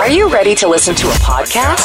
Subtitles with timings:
[0.00, 1.82] Are you ready to listen to a podcast?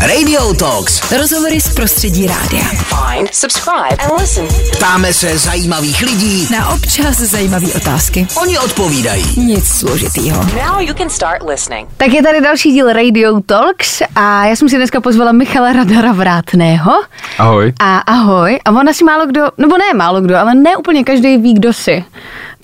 [0.00, 1.12] Radio Talks.
[1.12, 2.64] Rozhovory z prostředí rádia.
[2.64, 4.46] Find, subscribe, and listen.
[4.76, 8.26] Ptáme se zajímavých lidí, Na občas zajímavé otázky.
[8.42, 9.24] oni odpovídají.
[9.36, 10.44] Nic složitýho.
[10.44, 11.88] Now you can start listening.
[11.96, 16.12] Tak je tady další díl Radio Talks a já jsem si dneska pozvala Michala Radara
[16.12, 16.92] Vrátného.
[17.38, 17.72] Ahoj.
[17.80, 18.58] A ahoj.
[18.64, 21.72] A on asi málo kdo, nebo ne málo kdo, ale ne úplně každý ví, kdo
[21.72, 22.04] jsi.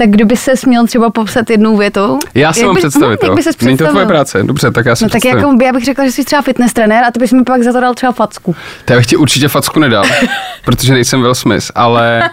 [0.00, 2.18] Tak kdyby se směl třeba popsat jednou větou.
[2.34, 5.04] Já jak mám by- představit, hm, jak Není to tvoje práce, dobře, tak já se
[5.04, 7.44] No tak jako, já bych řekla, že jsi třeba fitness trenér a ty bys mi
[7.44, 8.56] pak za to dal třeba facku.
[8.84, 10.04] To já bych ti určitě facku nedal,
[10.64, 12.30] protože nejsem Will Smith, ale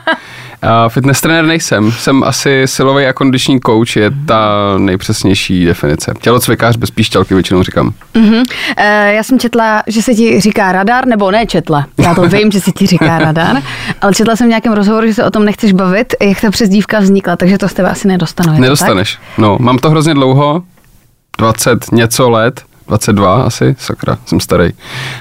[0.63, 1.91] uh, fitness trenér nejsem.
[1.91, 6.13] Jsem asi silový a kondiční coach, je ta nejpřesnější definice.
[6.21, 7.93] Tělocvikář bez píšťalky většinou říkám.
[8.15, 8.43] Uh,
[9.07, 12.61] já jsem četla, že se ti říká radar, nebo ne četla, já to vím, že
[12.61, 13.61] se ti říká radar,
[14.01, 16.99] ale četla jsem v nějakém rozhovoru, že se o tom nechceš bavit, jak ta přezdívka
[16.99, 18.59] vznikla, takže to z tebe asi nedostanu.
[18.59, 19.19] Nedostaneš.
[19.37, 20.63] No, mám to hrozně dlouho,
[21.37, 24.69] 20 něco let, 22 asi, sakra, jsem starý.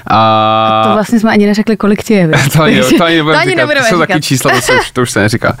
[0.07, 0.87] A Tak?
[0.91, 2.27] To vlastně jsme ani neřekli, kolik ti je.
[2.53, 4.07] To ani, to ani nebudeme to ani říkat, nebudeme to jsou říkat.
[4.07, 5.57] taky čísla, to, se, už- to už se neříká.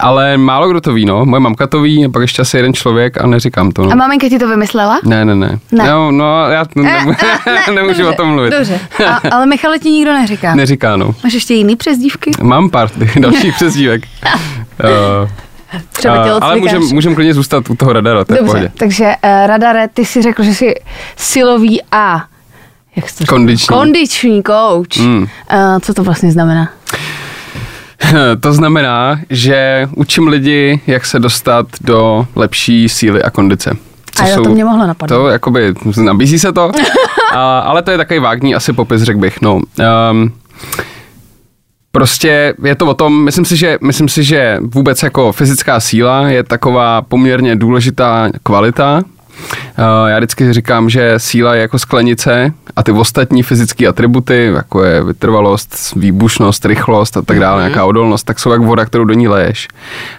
[0.00, 1.24] Ale málo kdo to ví, no.
[1.24, 3.92] Moje mamka to ví, a pak ještě asi jeden člověk a neříkám to, no.
[3.92, 5.00] A maminka ti to vymyslela?
[5.04, 5.58] Ne, ne, ne.
[5.72, 5.84] Ne.
[5.90, 8.50] No, no já Eh, ne, eh, ne, nemůžu dobře, o tom mluvit.
[8.50, 10.54] Dobře, a, ale Michale ti nikdo neříká.
[10.54, 11.14] Neříká, no.
[11.24, 12.30] Máš ještě jiný přezdívky?
[12.42, 12.88] Mám pár
[13.20, 14.02] dalších přezdívek.
[14.84, 15.28] Uh,
[15.92, 18.72] Třeba ale můžem, můžem klidně zůstat u toho radara, to je Dobře, pohodě.
[18.78, 20.74] takže uh, Radare, ty si řekl, že jsi
[21.16, 22.24] silový a
[22.96, 23.26] jak jsi to?
[23.26, 23.66] Kondiční.
[23.66, 24.96] Kondiční coach.
[24.96, 25.22] Mm.
[25.22, 25.26] Uh,
[25.80, 26.68] co to vlastně znamená?
[28.40, 33.76] To znamená, že učím lidi, jak se dostat do lepší síly a kondice.
[34.22, 35.18] A jo, to mě mohlo napadnout.
[35.18, 36.72] To jakoby, nabízí se to,
[37.32, 39.40] a, ale to je takový vágní asi popis, řekl bych.
[39.40, 39.54] No.
[39.54, 40.32] Um,
[41.98, 46.28] Prostě je to o tom, myslím si, že, myslím si, že vůbec jako fyzická síla
[46.28, 49.02] je taková poměrně důležitá kvalita.
[49.78, 54.84] Uh, Já vždycky říkám, že síla je jako sklenice a ty ostatní fyzické atributy, jako
[54.84, 59.14] je vytrvalost, výbušnost, rychlost a tak dále, nějaká odolnost, tak jsou jak voda, kterou do
[59.14, 59.68] ní leješ.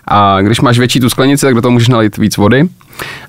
[0.07, 2.69] A když máš větší tu sklenici, tak do toho můžeš nalít víc vody.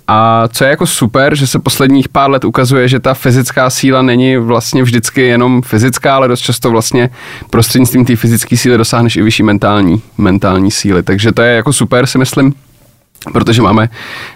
[0.08, 4.02] A co je jako super, že se posledních pár let ukazuje, že ta fyzická síla
[4.02, 7.10] není vlastně vždycky jenom fyzická, ale dost často vlastně
[7.50, 11.02] prostřednictvím té fyzické síly dosáhneš i vyšší mentální, mentální síly.
[11.02, 12.54] Takže to je jako super, si myslím
[13.32, 13.88] protože máme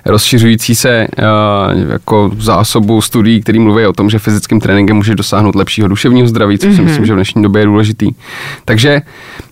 [0.05, 5.55] rozšiřující se uh, jako zásobu studií, které mluví o tom, že fyzickým tréninkem může dosáhnout
[5.55, 6.77] lepšího duševního zdraví, což mm-hmm.
[6.77, 8.11] si myslím, že v dnešní době je důležitý.
[8.65, 9.03] Takže,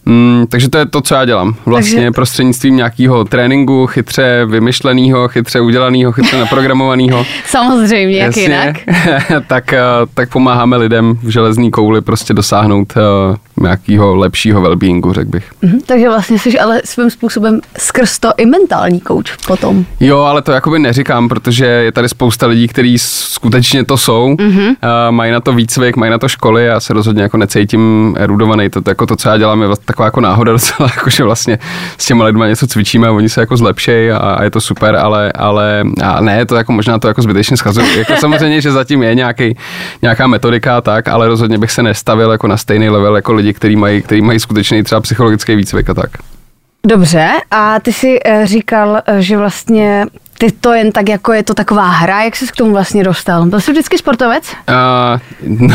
[0.06, 1.54] mm, takže to je to, co já dělám.
[1.66, 7.26] Vlastně Takže- prostřednictvím nějakého tréninku, chytře vymyšleného, chytře udělaného, chytře naprogramovaného.
[7.46, 8.76] Samozřejmě, jak jinak.
[9.46, 9.80] tak, eh,
[10.14, 15.52] tak pomáháme lidem v železný kouli prostě dosáhnout uh, nějakého lepšího wellbeingu, řekl bych.
[15.62, 19.84] Mhm, takže vlastně jsi ale svým způsobem skrz to i mentální coach potom.
[20.00, 24.69] Jo, ale to jakoby neříkám, protože je tady spousta lidí, kteří skutečně to jsou, mm-hmm.
[24.69, 24.74] uh,
[25.10, 28.82] mají na to výcvik, mají na to školy, já se rozhodně jako necítím erudovaný, to,
[28.82, 31.58] to, jako to, co já dělám, je vlastně taková jako náhoda docela, jako že vlastně
[31.98, 34.97] s těma lidma něco cvičíme a oni se jako zlepšejí a, a je to super,
[34.97, 37.98] ale, ale a ne, to jako možná to jako zbytečně schazuju.
[37.98, 39.56] Jako samozřejmě, že zatím je nějaký,
[40.02, 43.76] nějaká metodika tak, ale rozhodně bych se nestavil jako na stejný level jako lidi, kteří
[43.76, 46.10] mají, který mají skutečný třeba psychologický výcvik a tak.
[46.86, 50.06] Dobře, a ty si eh, říkal, eh, že vlastně
[50.42, 53.47] ty to jen tak jako je to taková hra, jak jsi k tomu vlastně dostal?
[53.47, 54.53] Byl jsi vždycky sportovec?
[55.48, 55.69] Uh,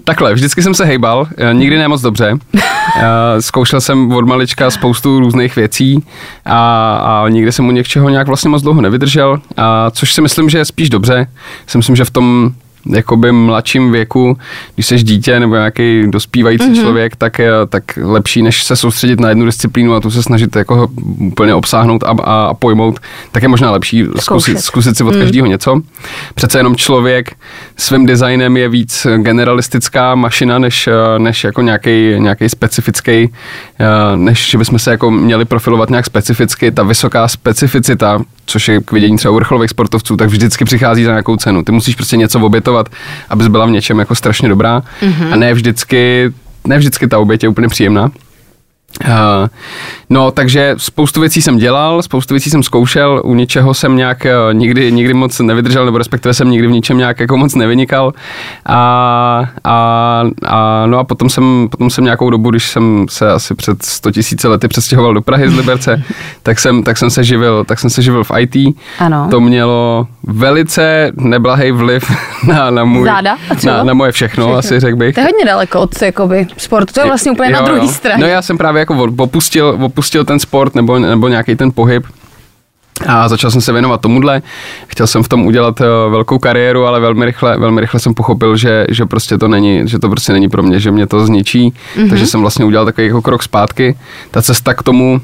[0.04, 2.32] takhle, vždycky jsem se hejbal, eh, nikdy ne moc dobře.
[2.32, 2.60] Uh,
[3.40, 6.04] zkoušel jsem od malička spoustu různých věcí
[6.44, 10.50] a, a nikdy jsem u něčeho nějak vlastně moc dlouho nevydržel, a což si myslím,
[10.50, 11.26] že je spíš dobře.
[11.66, 12.52] Si myslím, že v tom
[12.86, 14.38] jakoby mladším věku,
[14.74, 16.80] když jsi dítě nebo nějaký dospívající mm-hmm.
[16.80, 20.56] člověk, tak, je, tak lepší, než se soustředit na jednu disciplínu a tu se snažit
[20.56, 23.00] jako úplně obsáhnout a, a, a pojmout,
[23.32, 24.22] tak je možná lepší Zkoušet.
[24.22, 25.80] zkusit, zkusit si od každého něco.
[26.34, 27.34] Přece jenom člověk
[27.76, 33.10] svým designem je víc generalistická mašina, než, než jako nějaký, nějaký specifický,
[33.80, 36.70] eh, než že bychom se jako měli profilovat nějak specificky.
[36.70, 41.10] Ta vysoká specificita, což je k vidění třeba u vrcholových sportovců, tak vždycky přichází za
[41.10, 41.64] nějakou cenu.
[41.64, 42.88] Ty musíš prostě něco obětovat,
[43.30, 44.82] abys byla v něčem jako strašně dobrá.
[45.02, 45.32] Mm-hmm.
[45.32, 46.32] A ne vždycky,
[46.66, 48.10] ne vždycky ta oběť je úplně příjemná.
[49.00, 49.48] Uh,
[50.10, 54.54] no, takže spoustu věcí jsem dělal, spoustu věcí jsem zkoušel, u ničeho jsem nějak uh,
[54.54, 58.12] nikdy, nikdy moc nevydržel, nebo respektive jsem nikdy v ničem nějak jako moc nevynikal.
[58.66, 63.54] A, a, a, no a potom jsem, potom jsem nějakou dobu, když jsem se asi
[63.54, 64.10] před 100
[64.44, 66.02] 000 lety přestěhoval do Prahy z Liberce,
[66.42, 68.76] tak jsem, tak jsem se živil, tak jsem se živil v IT.
[68.98, 69.28] Ano.
[69.30, 72.10] To mělo velice neblahý vliv
[72.46, 73.36] na, na, můj, Záda
[73.66, 75.14] na, na moje všechno, všechno, asi řekl bych.
[75.14, 78.22] To je hodně daleko od jakoby, sportu, to je vlastně úplně Jo, na druhé straně.
[78.22, 82.06] No já jsem právě jako opustil, opustil ten sport nebo, nebo nějaký ten pohyb
[83.06, 84.42] A začal jsem se věnovat tomuhle.
[84.86, 88.56] Chtěl jsem v tom udělat eh, velkou kariéru, ale velmi rychle, velmi rychle jsem pochopil,
[88.56, 91.72] že, že prostě to není, že to prostě není pro mě, že mě to zničí.
[91.96, 92.08] Mm-hmm.
[92.08, 93.96] Takže jsem vlastně udělal takový jako krok zpátky.
[94.30, 95.20] Ta cesta k tomu,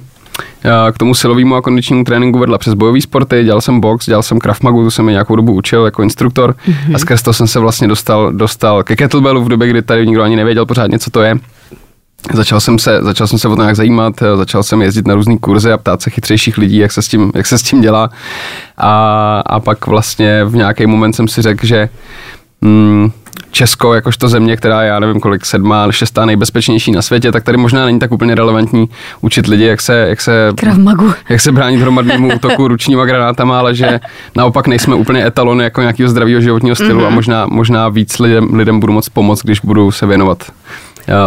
[0.64, 4.22] eh, k tomu silovému a kondičnímu tréninku vedla přes bojové sporty, dělal jsem box, dělal
[4.22, 6.94] jsem Krav Magu, to jsem mi nějakou dobu učil jako instruktor mm-hmm.
[6.94, 10.22] a skrz to jsem se vlastně dostal, dostal ke kettlebellu v době, kdy tady nikdo
[10.22, 11.38] ani nevěděl pořádně, co to je.
[12.34, 15.14] Začal jsem, se, začal jsem se o to nějak zajímat, eh, začal jsem jezdit na
[15.14, 17.80] různé kurzy a ptát se chytřejších lidí, jak se s tím, jak se s tím
[17.80, 18.10] dělá.
[18.78, 21.88] A, a pak vlastně v nějaký moment jsem si řekl, že
[22.60, 23.10] mm,
[23.52, 27.58] Česko, jakožto země, která je, já nevím kolik, sedmá, šestá nejbezpečnější na světě, tak tady
[27.58, 28.88] možná není tak úplně relevantní
[29.20, 30.52] učit lidi, jak se, jak se,
[31.28, 34.00] jak se bránit hromadnému útoku ručníma granátama, ale že
[34.36, 37.06] naopak nejsme úplně etalony jako nějakého zdravého životního stylu mm-hmm.
[37.06, 40.52] a možná, možná víc lidem, lidem budu moc pomoct, když budu se věnovat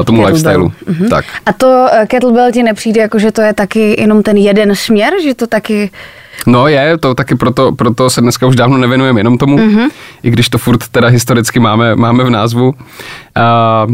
[0.06, 0.26] tomu Kettlebell.
[0.26, 0.72] lifestylu.
[0.86, 1.10] Mhm.
[1.10, 1.26] Tak.
[1.46, 5.14] A to eh, kettlebell ti nepřijde jako, že to je taky jenom ten jeden směr,
[5.24, 5.92] že to taky...
[6.48, 9.90] No je, to taky proto, proto se dneska už dávno nevěnujeme jenom tomu, mm-hmm.
[10.24, 12.68] i když to furt teda historicky máme, máme v názvu.
[12.68, 13.94] Uh,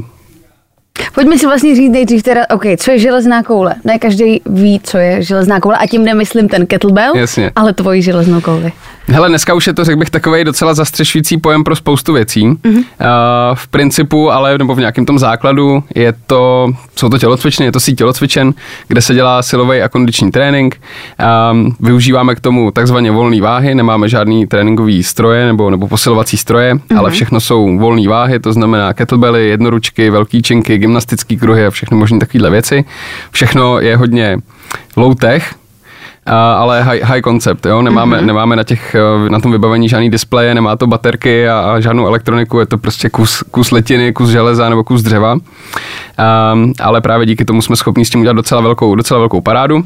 [1.14, 3.76] Pojďme si vlastně říct nejdřív teda, OK, co je železná koule?
[3.84, 7.52] Ne každý ví, co je železná koule a tím nemyslím ten kettlebell, Jasně.
[7.56, 8.72] ale tvoji železnou kouli.
[9.12, 12.48] Hele, dneska už je to, řekl bych, takový docela zastřešující pojem pro spoustu věcí.
[12.48, 12.58] Mhm.
[12.64, 12.78] Mm-hmm.
[12.78, 17.72] Uh, v principu, ale nebo v nějakém tom základu, je to, jsou to tělocvičny, je
[17.72, 18.54] to síť tělocvičen,
[18.88, 20.82] kde se dělá silový a kondiční trénink.
[21.52, 26.76] Um, využíváme k tomu takzvaně volné váhy, nemáme žádný tréninkový stroje nebo, nebo posilovací stroje,
[26.76, 26.98] mm-hmm.
[26.98, 31.98] ale všechno jsou volné váhy, to znamená kettlebelly, jednoručky, velký činky, gymnastické kruhy a všechny
[31.98, 32.86] možné takovéhle věci.
[33.32, 34.38] Všechno je hodně
[34.96, 35.54] low tech,
[36.26, 37.82] a, ale high, high concept, jo?
[37.82, 38.26] Nemáme, mm-hmm.
[38.26, 42.08] nemáme na, těch, eh, na tom vybavení žádný displeje, nemá to baterky a, a žádnou
[42.08, 45.34] elektroniku, je to prostě kus, kus letiny, kus železa nebo kus dřeva.
[45.34, 49.84] Um, ale právě díky tomu jsme schopni s tím udělat docela velkou, docela velkou parádu.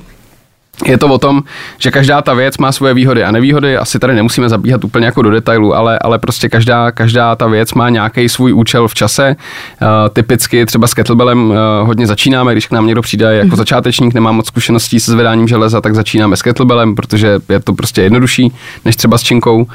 [0.86, 1.44] Je to o tom,
[1.78, 3.78] že každá ta věc má svoje výhody a nevýhody.
[3.78, 7.74] Asi tady nemusíme zabíhat úplně jako do detailu, ale, ale prostě každá, každá ta věc
[7.74, 9.36] má nějaký svůj účel v čase.
[9.82, 14.14] Uh, typicky třeba s kettlebellem uh, hodně začínáme, když k nám někdo přijde jako začátečník,
[14.14, 18.54] nemá moc zkušeností se zvedáním železa, tak začínáme s kettlebellem, protože je to prostě jednodušší
[18.86, 19.68] než třeba s činkou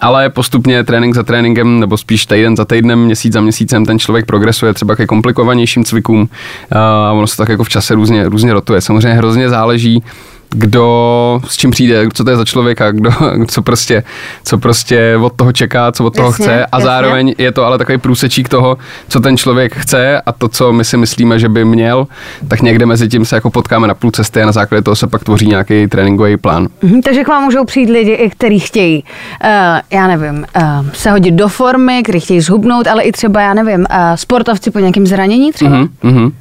[0.00, 4.26] ale postupně trénink za tréninkem, nebo spíš týden za týdnem, měsíc za měsícem, ten člověk
[4.26, 6.28] progresuje třeba ke komplikovanějším cvikům
[6.72, 8.80] a ono se tak jako v čase různě, různě rotuje.
[8.80, 10.02] Samozřejmě hrozně záleží,
[10.50, 13.10] kdo s čím přijde, co to je za člověka, kdo,
[13.48, 14.02] co prostě,
[14.44, 16.84] co prostě od toho čeká, co od toho Jasně, chce a jasně.
[16.86, 18.78] zároveň je to ale takový průsečík toho,
[19.08, 22.06] co ten člověk chce a to, co my si myslíme, že by měl,
[22.48, 25.06] tak někde mezi tím se jako potkáme na půl cesty a na základě toho se
[25.06, 26.68] pak tvoří nějaký tréninkový plán.
[26.82, 29.04] Mhm, takže k vám můžou přijít lidi, i kteří chtějí,
[29.44, 29.50] uh,
[29.90, 30.62] já nevím, uh,
[30.92, 34.78] se hodit do formy, kteří chtějí zhubnout, ale i třeba, já nevím, uh, sportovci po
[34.78, 35.70] nějakém zranění třeba.
[35.70, 36.32] Mhm, mhm.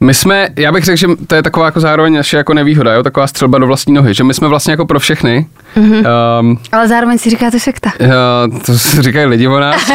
[0.00, 3.02] My jsme, já bych řekl, že to je taková jako zároveň naše jako nevýhoda, jo?
[3.02, 5.46] taková střelba do vlastní nohy, že my jsme vlastně jako pro všechny.
[5.76, 6.06] Mm-hmm.
[6.40, 7.92] Um, Ale zároveň si říkáte sekta.
[8.00, 9.90] Uh, to si říkají lidi o nás.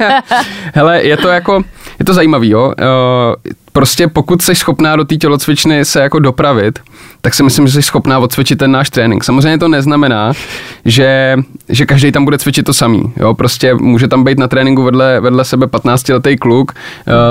[0.74, 1.62] Hele, je to jako,
[1.98, 2.66] je to zajímavý, jo.
[2.66, 2.74] Uh,
[3.72, 6.78] prostě pokud jsi schopná do té tělocvičny se jako dopravit,
[7.20, 9.24] tak si myslím, že jsi schopná odcvičit ten náš trénink.
[9.24, 10.32] Samozřejmě to neznamená,
[10.84, 11.36] že,
[11.68, 13.12] že každý tam bude cvičit to samý.
[13.16, 13.34] Jo?
[13.34, 16.72] Prostě může tam být na tréninku vedle, vedle sebe 15-letý kluk,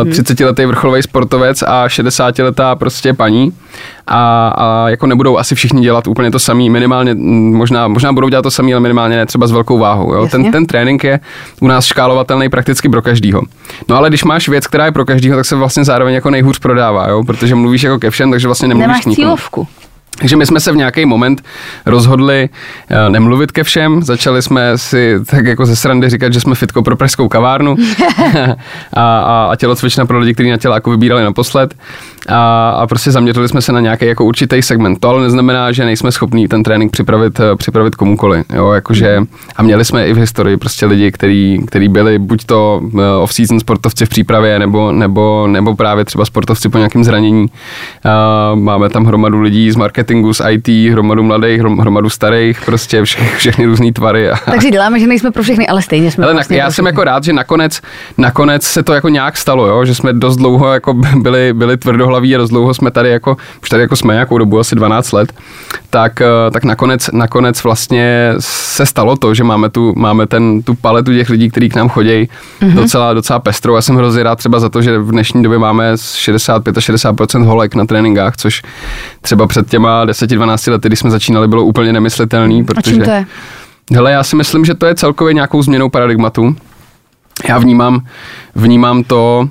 [0.03, 3.53] uh, 30-letý vrcholový sportovec a 60-letá prostě paní
[4.07, 7.15] a, a jako nebudou asi všichni dělat úplně to samý, minimálně,
[7.53, 10.13] možná, možná budou dělat to samý, ale minimálně ne třeba s velkou váhou.
[10.13, 10.23] Jo?
[10.23, 10.29] Jasně.
[10.43, 11.19] Ten, ten trénink je
[11.61, 13.41] u nás škálovatelný prakticky pro každýho.
[13.89, 16.59] No ale když máš věc, která je pro každýho, tak se vlastně zároveň jako nejhůř
[16.59, 17.23] prodává, jo?
[17.23, 19.67] protože mluvíš jako ke všem, takže vlastně nemluvíš Nemáš cílovku.
[20.19, 21.43] Takže my jsme se v nějaký moment
[21.85, 22.49] rozhodli
[22.89, 26.83] eh, nemluvit ke všem, začali jsme si tak jako ze srandy říkat, že jsme fitko
[26.83, 27.75] pro pražskou kavárnu
[28.93, 31.75] a, a, a tělocvična pro lidi, kteří na těla jako vybírali naposled
[32.27, 34.99] a, a prostě zaměřili jsme se na nějaký jako určitý segment.
[34.99, 38.43] To ale neznamená, že nejsme schopní ten trénink připravit, eh, připravit komukoli.
[38.55, 39.23] Jo, jakože,
[39.55, 44.05] a měli jsme i v historii prostě lidi, který byli buď to eh, off-season sportovci
[44.05, 47.47] v přípravě, nebo, nebo, nebo právě třeba sportovci po nějakém zranění.
[48.03, 53.03] A máme tam hromadu lidí z marketingu, z IT, hromadu mladých, hrom- hromadu starých, prostě
[53.03, 54.29] vše, všechny různé tvary.
[54.29, 57.03] A, Takže děláme, že nejsme pro všechny, ale stejně jsme ale vlastně já jsem jako
[57.03, 57.81] rád, že nakonec,
[58.17, 59.85] nakonec se to jako nějak stalo, jo?
[59.85, 63.69] že jsme dost dlouho jako byli, byli tvrdohlaví a dost dlouho jsme tady jako, už
[63.69, 65.33] tady jako jsme nějakou dobu, asi 12 let,
[65.89, 70.75] tak, eh, tak nakonec, nakonec vlastně se stalo to, že máme tu, máme ten, tu
[70.75, 72.73] paletu těch lidí, kteří k nám chodí mm-hmm.
[72.73, 73.75] docela, docela pestrou.
[73.75, 77.43] Já jsem hrozně rád třeba za to, že v dnešní době máme 65 a 60%
[77.43, 78.61] holek na tréninkách, což
[79.21, 82.91] třeba před těma 10-12 lety, když jsme začínali, bylo úplně nemyslitelný, A protože...
[82.91, 83.25] čím to je?
[83.93, 86.55] Hele, já si myslím, že to je celkově nějakou změnou paradigmatu.
[87.49, 88.05] Já vnímám,
[88.55, 89.49] vnímám to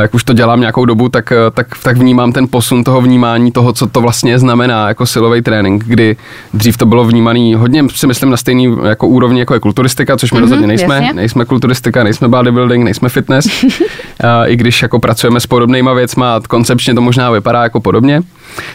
[0.00, 3.52] jak už to dělám nějakou dobu, tak, eh, tak, tak vnímám ten posun toho vnímání
[3.52, 6.16] toho, co to vlastně znamená jako silový trénink, kdy
[6.54, 10.32] dřív to bylo vnímaný hodně, si myslím, na stejný jako úrovni, jako je kulturistika, což
[10.32, 10.94] my mm-hmm, rozhodně nejsme.
[10.94, 11.12] jasně.
[11.12, 13.64] Nejsme kulturistika, nejsme bodybuilding, nejsme fitness,
[14.24, 18.20] A i když jako pracujeme s podobnýma věcma, a koncepčně to možná vypadá jako podobně.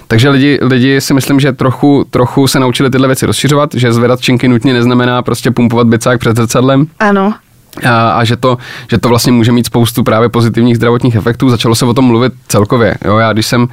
[0.07, 4.21] Takže lidi, lidi si myslím, že trochu, trochu se naučili tyhle věci rozšiřovat, že zvedat
[4.21, 7.33] činky nutně neznamená prostě pumpovat bicák před zrcadlem, Ano.
[7.83, 8.57] A, a že, to,
[8.89, 11.49] že to vlastně může mít spoustu právě pozitivních zdravotních efektů.
[11.49, 12.95] Začalo se o tom mluvit celkově.
[13.05, 13.67] Jo, já když jsem,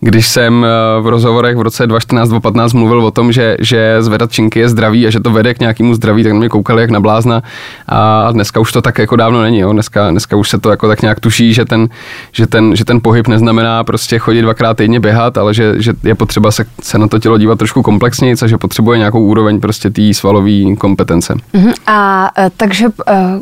[0.00, 4.58] když jsem eh, v rozhovorech v roce 2014-2015 mluvil o tom, že, že zvedat činky
[4.58, 7.00] je zdravý a že to vede k nějakému zdraví, tak na mě koukali jak na
[7.00, 7.42] blázna
[7.88, 9.58] a dneska už to tak jako dávno není.
[9.58, 9.72] Jo.
[9.72, 11.88] Dneska, dneska už se to jako tak nějak tuší, že ten,
[12.32, 16.14] že ten, že ten pohyb neznamená prostě chodit dvakrát týdně běhat, ale že, že je
[16.14, 19.90] potřeba se, se na to tělo dívat trošku komplexněji, a že potřebuje nějakou úroveň prostě
[19.90, 21.34] té svalové kompetence.
[21.52, 21.72] Mhm.
[21.86, 23.40] A e, takže e,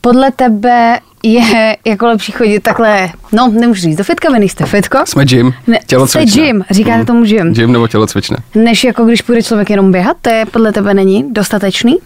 [0.00, 4.98] podle tebe je jako lepší chodit takhle, no nemůžu říct do fitka, vy nejste fitko.
[5.04, 6.30] Jsme gym, Ne, tělocvična.
[6.32, 7.06] jste gym, říkáte Mm.
[7.06, 7.52] tomu gym.
[7.52, 8.36] Gym nebo tělocvična.
[8.54, 11.96] Než jako když půjde člověk jenom běhat, to je podle tebe není dostatečný?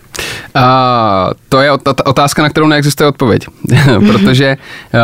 [0.54, 3.46] A to je ot- otázka, na kterou neexistuje odpověď,
[4.06, 4.56] protože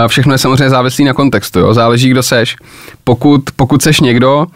[0.06, 1.74] všechno je samozřejmě závislý na kontextu, jo?
[1.74, 2.56] záleží, kdo seš.
[3.04, 4.46] Pokud, pokud seš někdo,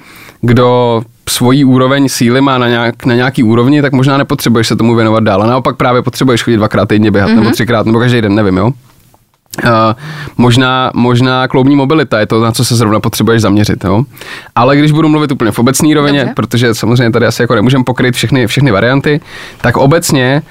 [0.41, 4.95] kdo svoji úroveň síly má na, nějak, na nějaký úrovni, tak možná nepotřebuješ se tomu
[4.95, 5.43] věnovat dál.
[5.43, 7.37] A naopak právě potřebuješ chodit dvakrát týdně běhat, mm-hmm.
[7.37, 8.71] nebo třikrát, nebo každý den, nevím, jo.
[9.65, 9.71] Uh,
[10.37, 13.85] možná, možná kloubní mobilita je to, na co se zrovna potřebuješ zaměřit.
[13.85, 14.05] Jo?
[14.55, 16.35] Ale když budu mluvit úplně v obecné rovině, Dobře.
[16.35, 19.21] protože samozřejmě tady asi jako nemůžeme pokryt všechny, všechny varianty,
[19.61, 20.43] tak obecně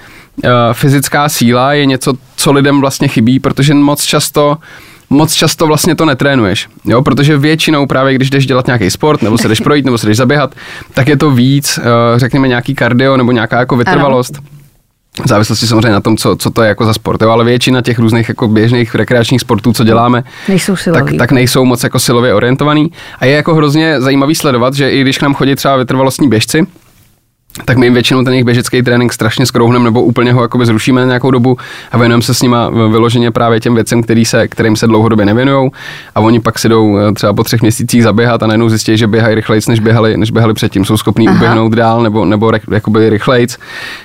[0.43, 4.57] uh, fyzická síla je něco, co lidem vlastně chybí, protože moc často
[5.09, 9.37] moc často vlastně to netrénuješ, jo, protože většinou právě když jdeš dělat nějaký sport, nebo
[9.37, 10.55] se jdeš projít, nebo se jdeš zaběhat,
[10.93, 11.83] tak je to víc, uh,
[12.19, 14.39] řekněme nějaký kardio nebo nějaká jako vytrvalost.
[15.23, 17.81] V závislosti samozřejmě na tom, co, co to je jako za sport, jo, ale většina
[17.81, 21.03] těch různých jako běžných rekreačních sportů, co děláme, Nejsou silový.
[21.05, 22.91] tak, tak nejsou moc jako silově orientovaný.
[23.19, 26.67] A je jako hrozně zajímavý sledovat, že i když k nám chodí třeba vytrvalostní běžci,
[27.65, 31.01] tak my jim většinou ten jejich běžecký trénink strašně skrouhneme nebo úplně ho jakoby zrušíme
[31.01, 31.57] na nějakou dobu
[31.91, 35.71] a věnujeme se s nima vyloženě právě těm věcem, který se, kterým se dlouhodobě nevěnují
[36.15, 39.07] a oni pak si jdou eh, třeba po třech měsících zaběhat a najednou zjistí, že
[39.07, 40.85] běhají rychleji, než běhali, než běhali předtím.
[40.85, 41.37] Jsou schopní Aha.
[41.37, 43.57] uběhnout dál nebo, nebo jakoby rychlejc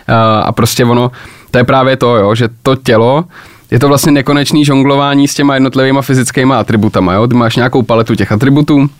[0.08, 1.10] a, a prostě ono,
[1.50, 3.24] to je právě to, jo, že to tělo
[3.70, 7.12] je to vlastně nekonečný žonglování s těma jednotlivými fyzickými atributama.
[7.12, 7.26] Jo?
[7.26, 8.90] Ty máš nějakou paletu těch atributů,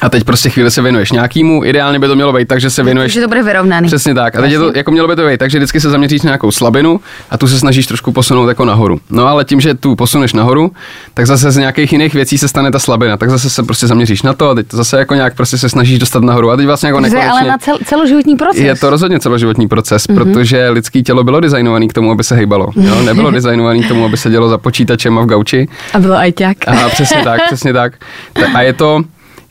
[0.00, 2.82] a teď prostě chvíli se věnuješ nějakýmu, ideálně by to mělo být tak, že se
[2.82, 3.86] věnuješ Takže to bude vyrovnaný.
[3.86, 4.36] Přesně tak.
[4.36, 6.50] A teď je to, jako mělo by to být, takže vždycky se zaměříš na nějakou
[6.50, 9.00] slabinu a tu se snažíš trošku posunout jako nahoru.
[9.10, 10.72] No ale tím, že tu posuneš nahoru,
[11.14, 14.22] tak zase z nějakých jiných věcí se stane ta slabina, tak zase se prostě zaměříš
[14.22, 16.66] na to a teď to zase jako nějak prostě se snažíš dostat nahoru a teď
[16.66, 17.48] vlastně jako je ale nekonečně.
[17.48, 18.60] na cel, celoživotní proces.
[18.62, 20.14] Je to rozhodně celoživotní proces, mm-hmm.
[20.14, 22.68] protože lidský tělo bylo designované k tomu, aby se hejbalo.
[22.76, 23.02] Jo?
[23.02, 25.68] Nebylo designované k tomu, aby se dělo za počítačem a v gauči.
[25.94, 26.56] A bylo ajťák.
[26.66, 27.92] A přesně tak, přesně tak.
[28.32, 29.02] Ta- A je to,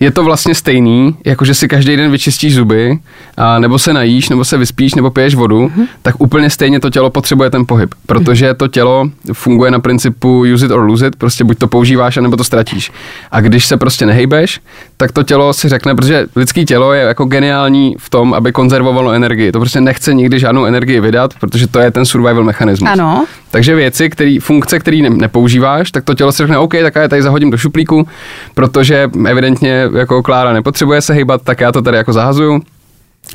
[0.02, 3.00] je to vlastně stejný, jako že si každý den vyčistíš zuby,
[3.38, 5.82] a nebo se najíš, nebo se vyspíš, nebo piješ vodu, Mhm.
[5.84, 5.88] mm-hmm.
[6.02, 10.66] tak úplně stejně to tělo potřebuje ten pohyb, protože to tělo funguje na principu use
[10.66, 12.92] it or lose it, prostě buď to používáš, anebo to ztratíš.
[13.32, 14.60] A když se prostě nehejbeš,
[14.98, 19.12] tak to tělo si řekne, protože lidský tělo je jako geniální v tom, aby konzervovalo
[19.12, 19.52] energii.
[19.52, 22.90] To prostě nechce nikdy žádnou energii vydat, protože to je ten survival mechanismus.
[22.92, 23.26] Ano.
[23.52, 27.02] Takže věci, který, funkce, které ne, nepoužíváš, tak to tělo si řekne, OK, tak já
[27.02, 28.08] je tady zahodím do šuplíku,
[28.54, 32.62] protože evidentně jako Klára nepotřebuje se hýbat, tak já to tady jako zahazuju.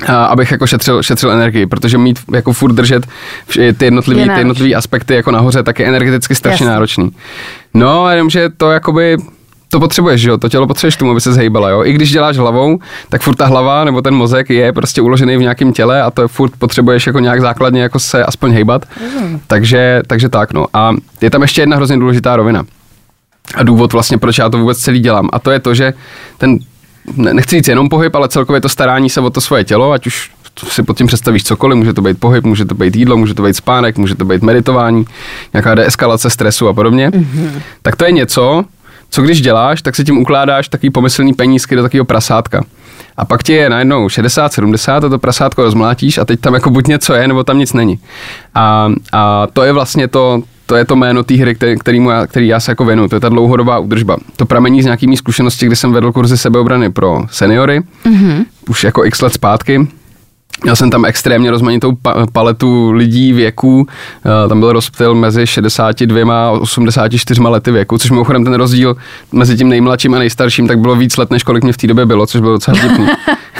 [0.07, 3.07] A abych jako šetřil, šetřil energii, protože mít jako furt držet
[3.53, 6.73] ty Je jednotlivý, ty jednotlivý aspekty jako nahoře, tak je energeticky strašně Jasně.
[6.73, 7.11] náročný.
[7.73, 9.17] No a jenom, že to jakoby
[9.77, 10.37] to potřebuješ, že jo?
[10.37, 11.83] To tělo potřebuješ tomu, aby se zhejbala, jo?
[11.83, 12.79] I když děláš hlavou,
[13.09, 16.21] tak furt ta hlava nebo ten mozek je prostě uložený v nějakém těle a to
[16.21, 18.85] je furt potřebuješ jako nějak základně jako se aspoň hejbat.
[19.47, 20.65] Takže, takže tak, no.
[20.73, 22.65] A je tam ještě jedna hrozně důležitá rovina.
[23.55, 25.29] A důvod vlastně, proč já to vůbec celý dělám.
[25.33, 25.93] A to je to, že
[26.37, 26.57] ten,
[27.15, 30.07] ne- nechci říct jenom pohyb, ale celkově to starání se o to svoje tělo, ať
[30.07, 30.31] už
[30.69, 33.43] si pod tím představíš cokoliv, může to být pohyb, může to být jídlo, může to
[33.43, 35.05] být spánek, může to být meditování,
[35.53, 37.61] nějaká deeskalace stresu a podobně, mm-hmm.
[37.81, 38.63] tak to je něco,
[39.09, 42.63] co když děláš, tak si tím ukládáš takový pomyslný penízky do takového prasátka.
[43.17, 46.69] A pak ti je najednou 60, 70 a to prasátko rozmlátíš a teď tam jako
[46.69, 47.99] buď něco je, nebo tam nic není.
[48.55, 52.27] A, a to je vlastně to, to je to jméno té hry, který, kterýmu já,
[52.27, 53.09] který já se jako věnuju.
[53.09, 54.17] To je ta dlouhodobá údržba.
[54.35, 58.45] To pramení z nějaký mý zkušenosti, kdy jsem vedl kurzy sebeobrany pro seniory, mm-hmm.
[58.69, 59.87] už jako x let zpátky.
[60.63, 63.87] Měl jsem tam extrémně rozmanitou pa- paletu lidí věků,
[64.45, 68.95] Eh, tam byl rozptyl mezi 62 a 84 lety věku, což mimochodem ten rozdíl
[69.31, 72.05] mezi tím nejmladším a nejstarším tak bylo víc let, než kolik mě v té době
[72.05, 73.07] bylo, což bylo docela vtipný.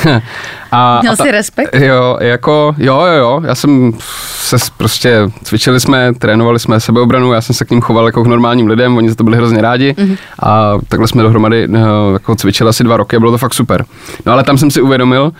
[0.71, 1.75] A, Měl a jsi respekt?
[1.75, 3.93] Jo, jako, jo, jo, jo, já jsem
[4.38, 8.27] se prostě, cvičili jsme, trénovali jsme sebeobranu, já jsem se k ním choval jako k
[8.27, 10.15] normálním lidem, oni za to byli hrozně rádi Mhm.
[10.43, 11.79] a takhle jsme dohromady eh,
[12.13, 13.86] jako cvičili asi dva roky a bylo to fakt super.
[14.25, 15.31] No ale tam jsem si uvědomil,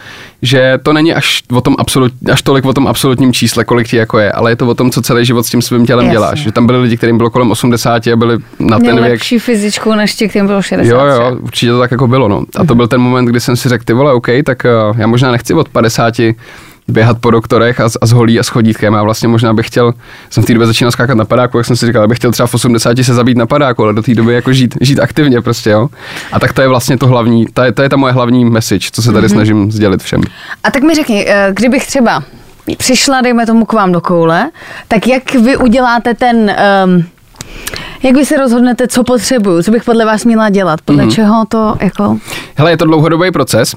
[0.42, 3.98] že to není až, o tom absolut, až tolik o tom absolutním čísle, kolik ti
[3.98, 6.14] jako je, ale je to o tom, co celý život s tím svým tělem Jasně.
[6.16, 6.40] děláš.
[6.40, 9.40] Že tam byli lidi, kterým bylo kolem 80 a byli na Měl ten věk lepší
[9.40, 10.94] fyzičku než ti, kterým bylo 60.
[10.96, 12.44] Jo, jo, určitě to tak jako bylo, no.
[12.56, 15.08] A to byl ten moment, kdy jsem si řekl, ty vole, OK, tak uh, já
[15.18, 16.14] možná nechci od 50
[16.88, 18.94] běhat po doktorech a, a s holí a s chodítkem.
[18.94, 19.94] Já vlastně možná bych chtěl,
[20.30, 22.48] jsem v té době začínal skákat na padáku, jak jsem si říkal, bych chtěl třeba
[22.48, 25.70] v 80 se zabít na padáku, ale do té doby jako žít, žít aktivně prostě,
[25.70, 25.90] jo.
[26.32, 28.90] A tak to je vlastně to hlavní, to je, to je ta moje hlavní message,
[28.92, 29.32] co se tady mm-hmm.
[29.32, 30.22] snažím sdělit všem.
[30.64, 32.24] A tak mi řekni, eh, kdybych třeba
[32.78, 34.50] přišla, dejme tomu k vám do koule,
[34.88, 36.56] tak jak vy uděláte ten...
[36.86, 37.04] Um,
[38.04, 41.12] jak vy se rozhodnete, co potřebuju, co bych podle vás měla dělat, podle Mhm.
[41.12, 41.16] mm-hmm.
[41.16, 42.18] čeho to jako...
[42.56, 43.76] Hele, je to dlouhodobý proces,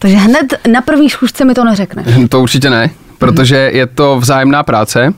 [0.00, 2.06] Takže hned na první schůzce mi to neřekneš.
[2.28, 5.14] To určitě ne, protože je to vzájemná práce.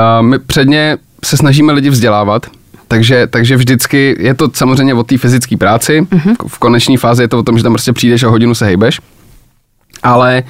[0.00, 2.46] A My předně se snažíme lidi vzdělávat,
[2.88, 6.06] takže, takže vždycky je to samozřejmě o té fyzické práci.
[6.10, 6.34] Mhm.
[6.48, 9.00] V koneční fázi je to o tom, že tam prostě přijdeš a hodinu se hejbeš.
[10.04, 10.42] Ale,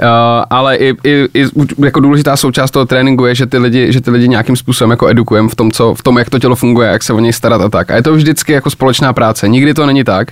[0.00, 0.06] uh,
[0.50, 1.46] ale i, i, i,
[1.84, 5.08] jako důležitá součást toho tréninku je, že ty lidi, že ty lidi nějakým způsobem jako
[5.08, 7.60] edukujeme v tom, co, v tom, jak to tělo funguje, jak se o něj starat
[7.60, 7.90] a tak.
[7.90, 9.48] A je to vždycky jako společná práce.
[9.48, 10.30] Nikdy to není tak,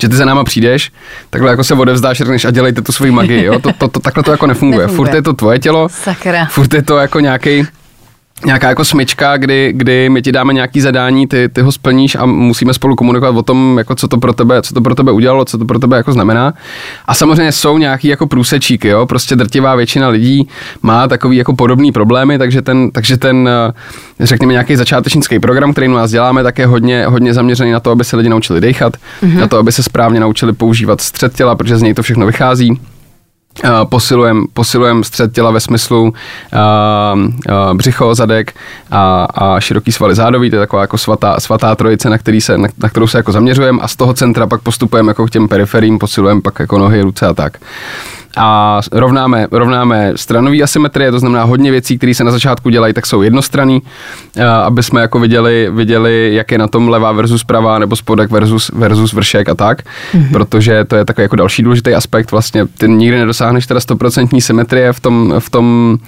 [0.00, 0.92] že ty za náma přijdeš,
[1.30, 3.44] takhle jako se odevzdáš, řekneš a dělejte tu svoji magii.
[3.44, 3.58] Jo?
[3.58, 4.86] To, to, to, takhle to jako nefunguje.
[4.86, 4.96] Nefunguje.
[4.96, 6.46] Furt je to tvoje tělo, Sakra.
[6.46, 7.66] furt je to jako nějaký
[8.46, 12.26] nějaká jako smyčka, kdy, kdy my ti dáme nějaký zadání, ty, ty ho splníš a
[12.26, 15.44] musíme spolu komunikovat o tom, jako co to pro tebe, co to pro tebe udělalo,
[15.44, 16.54] co to pro tebe jako znamená.
[17.06, 20.48] A samozřejmě jsou nějaký jako průsečíky, jo, prostě drtivá většina lidí
[20.82, 23.72] má takový jako podobný problémy, takže ten, takže ten eh,
[24.20, 27.90] řekněme nějaký začátečnický program, který u nás děláme, tak je hodně, hodně zaměřený na to,
[27.90, 29.38] aby se lidi naučili dechat, mm-hmm.
[29.38, 32.80] na to, aby se správně naučili používat střed těla, protože z něj to všechno vychází.
[33.88, 36.10] Posilujem, posilujem střed těla ve smyslu uh,
[37.20, 38.54] uh, břicho, zadek
[38.90, 42.58] a, a široký svaly zádový, to je taková jako svatá, svatá trojice, na, který se,
[42.58, 45.48] na, na kterou se jako zaměřujeme a z toho centra pak postupujeme jako k těm
[45.48, 47.58] periferím, posilujeme pak jako nohy, ruce a tak.
[48.36, 53.06] A rovnáme, rovnáme stranový asymetrie, to znamená hodně věcí, které se na začátku dělají, tak
[53.06, 53.82] jsou jednostranný,
[54.36, 58.30] uh, aby jsme jako viděli, viděli, jak je na tom levá versus pravá, nebo spodek
[58.30, 60.32] versus, versus vršek a tak, mm-hmm.
[60.32, 64.92] protože to je takový jako další důležitý aspekt, vlastně ty nikdy nedosáhneš teda 100% symetrie
[64.92, 65.98] v tom, v tom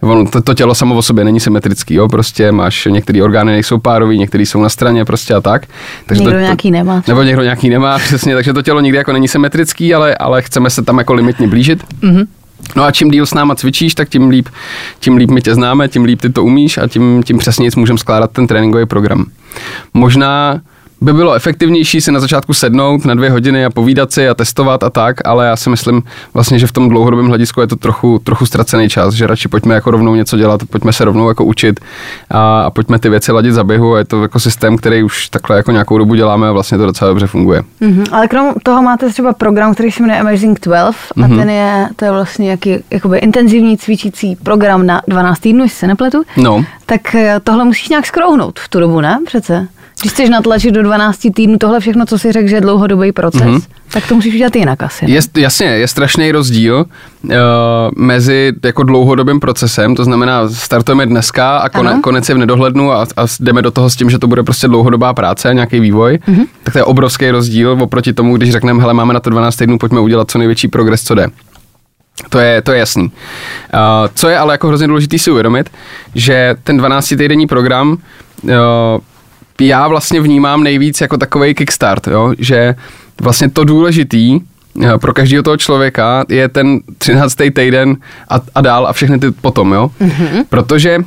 [0.00, 3.78] ono, to, to, tělo samo o sobě není symetrický, jo, prostě máš, některé orgány nejsou
[3.78, 5.66] párový, některé jsou na straně prostě a tak.
[6.06, 7.02] Takže Někdo to, nějaký nemá.
[7.08, 10.70] Nebo někdo nějaký nemá, přesně, takže to tělo nikdy jako není symetrický, ale, ale chceme
[10.70, 11.73] se tam jako limitně blížit.
[11.82, 12.26] Mm-hmm.
[12.76, 14.48] No a čím díl s náma cvičíš, tak tím líp,
[15.00, 17.98] tím líp my tě známe, tím líp ty to umíš a tím, tím přesněji můžeme
[17.98, 19.26] skládat ten tréninkový program.
[19.94, 20.60] Možná
[21.04, 24.82] by bylo efektivnější si na začátku sednout na dvě hodiny a povídat si a testovat
[24.82, 26.02] a tak, ale já si myslím
[26.34, 29.74] vlastně, že v tom dlouhodobém hledisku je to trochu, trochu ztracený čas, že radši pojďme
[29.74, 31.80] jako rovnou něco dělat, pojďme se rovnou jako učit
[32.30, 35.28] a, a pojďme ty věci ladit za běhu a je to jako systém, který už
[35.28, 37.62] takhle jako nějakou dobu děláme a vlastně to docela dobře funguje.
[37.82, 38.06] Mm-hmm.
[38.12, 41.38] Ale krom toho máte třeba program, který se jmenuje Amazing 12 a Mhm.
[41.38, 45.86] ten je, to je vlastně jaký, jakoby intenzivní cvičící program na 12 týdnů, jestli se
[45.86, 46.22] nepletu.
[46.36, 49.18] No, Tak eh, tohle musíš nějak skrouhnout v tu dobu, ne?
[49.26, 49.68] Přece.
[50.04, 53.42] Když chceš natlačit do 12 týdnů tohle všechno, co si řekl, že je dlouhodobý proces,
[53.42, 53.54] Mhm.
[53.56, 53.62] mm-hmm.
[53.92, 55.04] tak to musíš udělat jinak asi.
[55.06, 55.10] ne?
[55.12, 56.84] Je, jasně, je strašný rozdíl
[57.24, 57.32] uh,
[57.96, 62.00] mezi jako dlouhodobým procesem, to znamená startujeme dneska a kone, Ano.
[62.02, 64.68] konec je v nedohlednu a, a jdeme do toho s tím, že to bude prostě
[64.68, 66.46] dlouhodobá práce, nějaký vývoj, mm-hmm.
[66.62, 69.78] tak to je obrovský rozdíl oproti tomu, když řekneme, hele, máme na to 12 týdnů,
[69.78, 71.26] pojďme udělat co největší progres, co jde.
[72.28, 73.04] To je, to je jasný.
[73.04, 73.10] Uh,
[74.14, 75.70] co je ale jako hrozně důležité si uvědomit,
[76.14, 77.90] že ten 12-týdenní program
[78.42, 78.50] uh,
[79.60, 82.32] já vlastně vnímám nejvíc jako takový kickstart, jo?
[82.38, 82.74] že
[83.20, 84.40] vlastně to důležitý
[84.82, 87.34] eh, pro každého toho člověka je ten 13.
[87.34, 87.96] týden
[88.28, 89.90] a, a dál a všechny ty potom, jo?
[90.00, 90.44] Mm-hmm.
[90.48, 90.98] Protože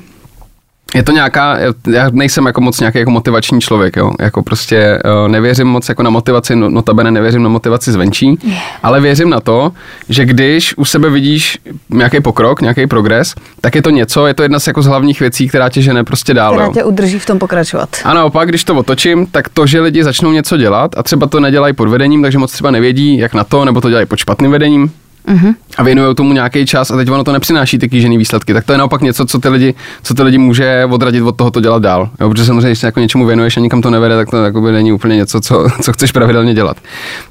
[0.96, 4.12] je to nějaká, já nejsem jako moc nějaký jako motivační člověk, jo?
[4.20, 8.40] jako prostě uh, nevěřím moc jako na motivaci, no, notabene nevěřím na motivaci zvenčí,
[8.84, 9.72] ale věřím na to,
[10.10, 11.58] že když u sebe vidíš
[11.90, 15.20] nějaký pokrok, nějaký progres, tak je to něco, je to jedna z jako z hlavních
[15.20, 16.54] věcí, která tě žene prostě dál.
[16.54, 16.74] Která jo.
[16.74, 17.90] tě udrží v tom pokračovat.
[18.04, 21.40] A naopak, když to otočím, tak to, že lidi začnou něco dělat a třeba to
[21.40, 24.52] nedělají pod vedením, takže moc třeba nevědí, jak na to, nebo to dělají pod špatným
[24.52, 24.92] vedením,
[25.28, 25.54] Mhm.
[25.78, 28.72] a věnují tomu nějaký čas a teď ono to nepřináší ty kýžený výsledky, tak to
[28.72, 31.84] je naopak něco, co ty lidi, co ty lidi může odradit od toho to dělat
[31.84, 32.10] dál.
[32.20, 34.72] Jo, protože samozřejmě, když se jako něčemu věnuješ a nikam to nevede, tak to jakoby
[34.72, 36.78] není úplně něco, co, co chceš pravidelně dělat.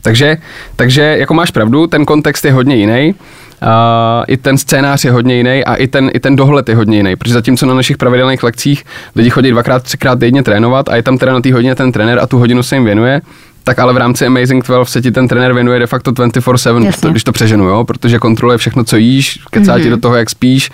[0.02, 0.37] Takže,
[0.76, 3.14] takže jako máš pravdu, ten kontext je hodně jiný.
[3.61, 6.96] A i ten scénář je hodně jiný a i ten, i ten dohled je hodně
[6.96, 11.02] jiný, protože zatímco na našich pravidelných lekcích lidi chodí dvakrát, třikrát týdně trénovat a je
[11.02, 13.20] tam teda na té hodině ten trenér a tu hodinu se jim věnuje,
[13.66, 16.96] tak ale v rámci Amazing 12 se ti ten trenér věnuje de facto 24-7, když
[16.96, 17.85] to, když to přeženu, jo?
[17.85, 19.81] protože kontroluje všechno, co jíš, kecá Mhm.
[19.81, 19.83] mm-hmm.
[19.83, 20.70] ti do toho, jak spíš,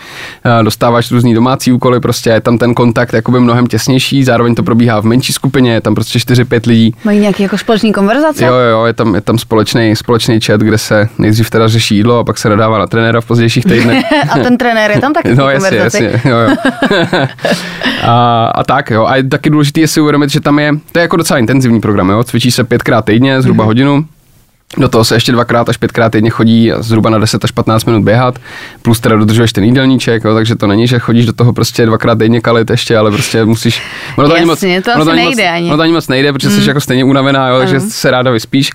[0.61, 4.62] eh, dostáváš různý domácí úkoly, prostě je tam ten kontakt jakoby mnohem těsnější, zároveň to
[4.62, 6.94] probíhá v menší skupině, je tam prostě 4-5 lidí.
[7.05, 8.44] Mají nějaký jako společný konverzace?
[8.44, 12.18] Jo, jo, je tam, je tam společný, společný chat, kde se nejdřív teda řeší jídlo
[12.18, 14.05] a pak se nadává na trenéra v pozdějších týdnech.
[14.31, 16.57] a ten trenér je tam taky No jasně, jasně, jo, jo.
[18.02, 20.98] a, a, tak jo, a je taky důležité je si uvědomit, že tam je, to
[20.98, 23.66] je jako docela intenzivní program, jo, cvičí se pětkrát týdně, zhruba mm-hmm.
[23.66, 24.07] hodinu,
[24.77, 27.85] do toho se ještě dvakrát až pětkrát týdně chodí a zhruba na 10 až 15
[27.85, 28.38] minut běhat,
[28.83, 32.18] plus teda dodržuješ ten jídelníček, jo, takže to není, že chodíš do toho prostě dvakrát
[32.18, 33.83] týdně kalit ještě, ale prostě musíš...
[34.16, 35.66] Ono to ani moc, Jasně, to ono asi ani nejde moc, ani.
[35.66, 38.71] Ono to ani moc nejde, protože jsi jako stejně unavená, jo, takže se ráda vyspíš.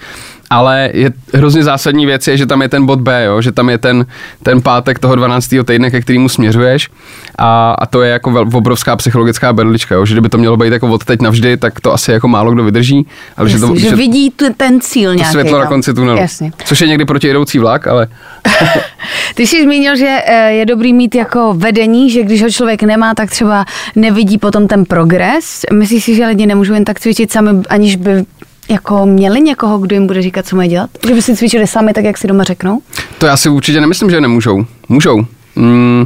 [0.49, 3.69] Ale je hrozně zásadní věc je, že tam je ten bod B, jo, že tam
[3.69, 4.05] je ten,
[4.43, 5.55] ten pátek toho 12.
[5.65, 6.89] týdne, ke kterému směřuješ
[7.37, 10.73] a, a to je jako vel, obrovská psychologická berlička, jo, že kdyby to mělo být
[10.73, 13.07] jako od teď navždy, tak to asi jako málo kdo vydrží,
[13.37, 15.31] ale že to, Jasně, že, vidí tu, ten cíl nějaký.
[15.31, 15.67] světlo na tam.
[15.73, 16.19] konci tunelu.
[16.19, 16.51] Jasně.
[16.65, 18.07] Což je někdy protijedoucí vlak, ale
[19.35, 23.15] Ty jsi zmínil, že eh, je dobrý mít jako vedení, že když ho člověk nemá,
[23.15, 25.61] tak třeba nevidí potom ten progres.
[25.73, 28.25] Myslíš si, že lidi nemůžou jen tak cvičit sami, aniž by
[28.69, 30.89] jako měli někoho, kdo jim bude říkat, co mají dělat?
[31.07, 32.81] Že by si cvičili sami, tak jak si doma řeknou?
[33.17, 34.65] to já si určitě nemyslím, že nemůžou.
[34.89, 35.25] Můžou.
[35.55, 36.05] Mm,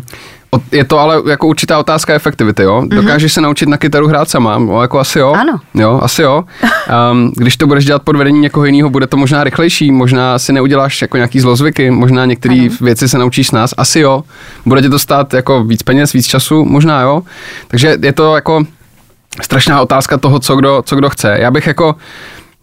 [0.71, 2.83] je to ale jako určitá otázka efektivity, jo?
[2.87, 4.57] Dokážeš se naučit na kytaru hrát sama?
[4.57, 5.33] No, jako asi jo.
[5.33, 5.59] Ano.
[5.73, 6.43] Jo, asi jo.
[7.11, 10.53] Um, když to budeš dělat pod vedením někoho jiného, bude to možná rychlejší, možná si
[10.53, 14.23] neuděláš jako nějaký zlozvyky, možná některé věci se naučíš s nás, asi jo.
[14.65, 17.23] Bude tě to stát jako víc peněz, víc času, možná jo.
[17.67, 18.63] Takže je to jako
[19.41, 21.37] strašná otázka toho, co kdo, co kdo chce.
[21.39, 21.95] Já bych jako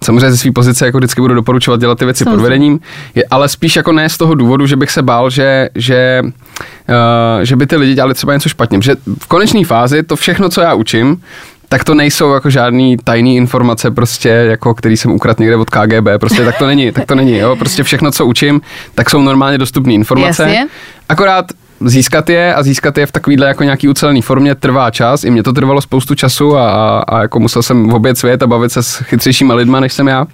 [0.05, 2.43] Samozřejmě ze své pozice jako vždycky budu doporučovat dělat ty věci pod Samozřejmě.
[2.43, 2.81] vedením,
[3.15, 7.43] je, ale spíš jako ne z toho důvodu, že bych se bál, že, že, uh,
[7.43, 8.83] že by ty lidi dělali třeba něco špatně.
[8.83, 11.23] Že v konečné fázi to všechno, co já učím,
[11.69, 16.09] tak to nejsou jako žádný tajný informace, prostě, jako který jsem ukradl někde od KGB,
[16.21, 18.61] prostě tak to není, tak to není, jo, prostě všechno, co učím,
[18.95, 20.43] tak jsou normálně dostupné informace.
[20.43, 20.69] Jasně.
[21.09, 21.45] Akorát
[21.81, 25.25] získat je a získat je v takovýhle jako nějaký ucelený formě trvá čas.
[25.25, 28.47] I mě to trvalo spoustu času a, a, a jako musel jsem obět svět a
[28.47, 30.27] bavit se s chytřejšíma lidma, než jsem já.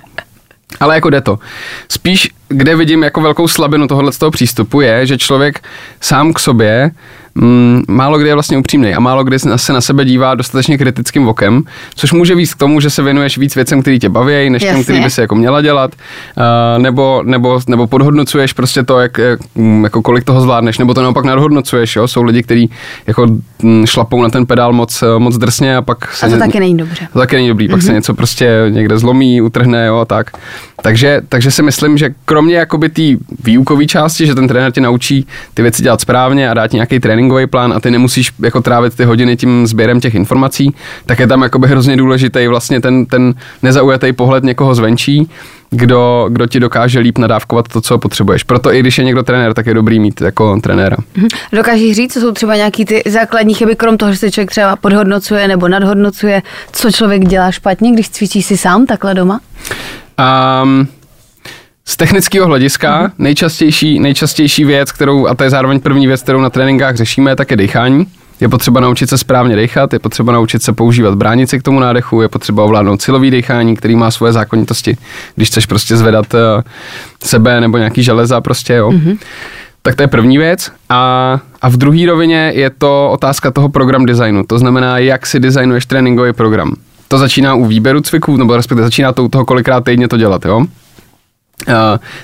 [0.80, 1.38] Ale jako jde to.
[1.88, 5.60] Spíš, kde vidím jako velkou slabinu tohohle z toho přístupu je, že člověk
[6.00, 6.90] sám k sobě
[7.34, 11.28] mm, málo kdy je vlastně upřímný a málo kdy se na sebe dívá dostatečně kritickým
[11.28, 11.62] okem,
[11.94, 14.82] což může víc k tomu, že se věnuješ víc věcem, který tě baví, než těm,
[14.82, 15.90] který by se jako měla dělat,
[16.36, 20.94] uh, nebo, nebo, nebo podhodnocuješ prostě to, jak, jak, mm, jako kolik toho zvládneš, nebo
[20.94, 22.08] to naopak nadhodnocuješ, jo?
[22.08, 22.70] jsou lidi, kteří
[23.06, 23.26] jako
[23.62, 26.60] mm, šlapou na ten pedál moc, moc drsně a pak se A to ně- taky
[26.60, 27.08] není dobře.
[27.12, 30.30] to taky není dobrý, pak se něco prostě někde zlomí, utrhne, jo, a tak.
[30.82, 33.02] Takže, takže si myslím, že kromě jakoby té
[33.44, 37.00] výukové části, že ten trenér tě naučí ty věci dělat správně a dá ti nějaký
[37.00, 40.74] tréninkový plán a ty nemusíš jako trávit ty hodiny tím sběrem těch informací,
[41.06, 45.30] tak je tam jakoby hrozně důležitý vlastně ten, ten nezaujatý pohled někoho zvenčí,
[45.70, 48.42] kdo, kdo ti dokáže líp nadávkovat to, co potřebuješ.
[48.42, 50.96] Proto i když je někdo trenér, tak je dobrý mít jako trenéra.
[51.16, 51.28] Mhm.
[51.52, 54.76] Dokážeš říct, co jsou třeba nějaký ty základní chyby, krom toho, že se člověk třeba
[54.76, 56.42] podhodnocuje nebo nadhodnocuje,
[56.72, 59.40] co člověk dělá špatně, když cvičí si sám takhle doma?
[60.62, 60.88] Um,
[61.88, 63.12] z technického hlediska mm-hmm.
[63.18, 67.50] nejčastější, nejčastější věc, kterou, a to je zároveň první věc, kterou na tréninkách řešíme, tak
[67.50, 68.06] je dýchání.
[68.40, 72.22] Je potřeba naučit se správně dechat, je potřeba naučit se používat bránici k tomu nádechu,
[72.22, 74.96] je potřeba ovládnout silový dýchání, který má svoje zákonitosti,
[75.34, 76.40] když chceš prostě zvedat uh,
[77.24, 78.90] sebe nebo nějaký železa prostě, jo.
[78.90, 79.18] Mm-hmm.
[79.82, 80.72] Tak to je první věc.
[80.88, 84.44] A, a v druhé rovině je to otázka toho program designu.
[84.46, 86.74] To znamená, jak si designuješ tréninkový program.
[87.08, 90.44] To začíná u výběru cviků, nebo respektive začíná to u toho, kolikrát týdně to dělat,
[90.44, 90.66] jo?
[91.68, 91.74] Uh,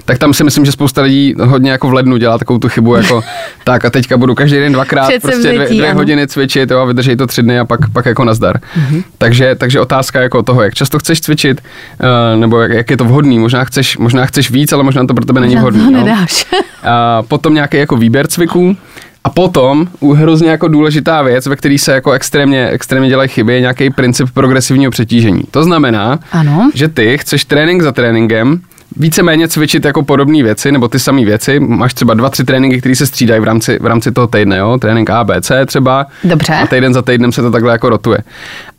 [0.05, 2.95] tak tam si myslím, že spousta lidí hodně jako v lednu dělá takovou tu chybu,
[2.95, 3.23] jako
[3.65, 5.99] tak a teďka budu každý den dvakrát Před prostě dvě, dvě ano.
[5.99, 8.57] hodiny cvičit jo, a vydržej to tři dny a pak, pak jako nazdar.
[8.57, 9.03] Mm-hmm.
[9.19, 13.05] Takže, takže otázka jako toho, jak často chceš cvičit, uh, nebo jak, jak je to
[13.05, 15.85] vhodný, možná chceš, možná chceš víc, ale možná to pro tebe není vhodný.
[15.85, 16.47] to nedáš.
[16.83, 18.77] A potom nějaký jako výběr cviků.
[19.25, 23.61] A potom hrozně jako důležitá věc, ve které se jako extrémně, extrémně dělají chyby, je
[23.61, 25.43] nějaký princip progresivního přetížení.
[25.51, 26.71] To znamená, Ano.
[26.75, 28.61] že ty chceš trénink za tréninkem
[28.97, 31.61] víceméně cvičit jako podobné věci, nebo ty samé věci.
[31.61, 34.79] Máš třeba dva, tři tréninky, které se střídají v rámci, v rámci toho týdne, jo?
[34.79, 36.07] Trénink A, B, C třeba.
[36.25, 36.55] Dobře.
[36.55, 38.19] A týden za týdnem se to takhle jako rotuje.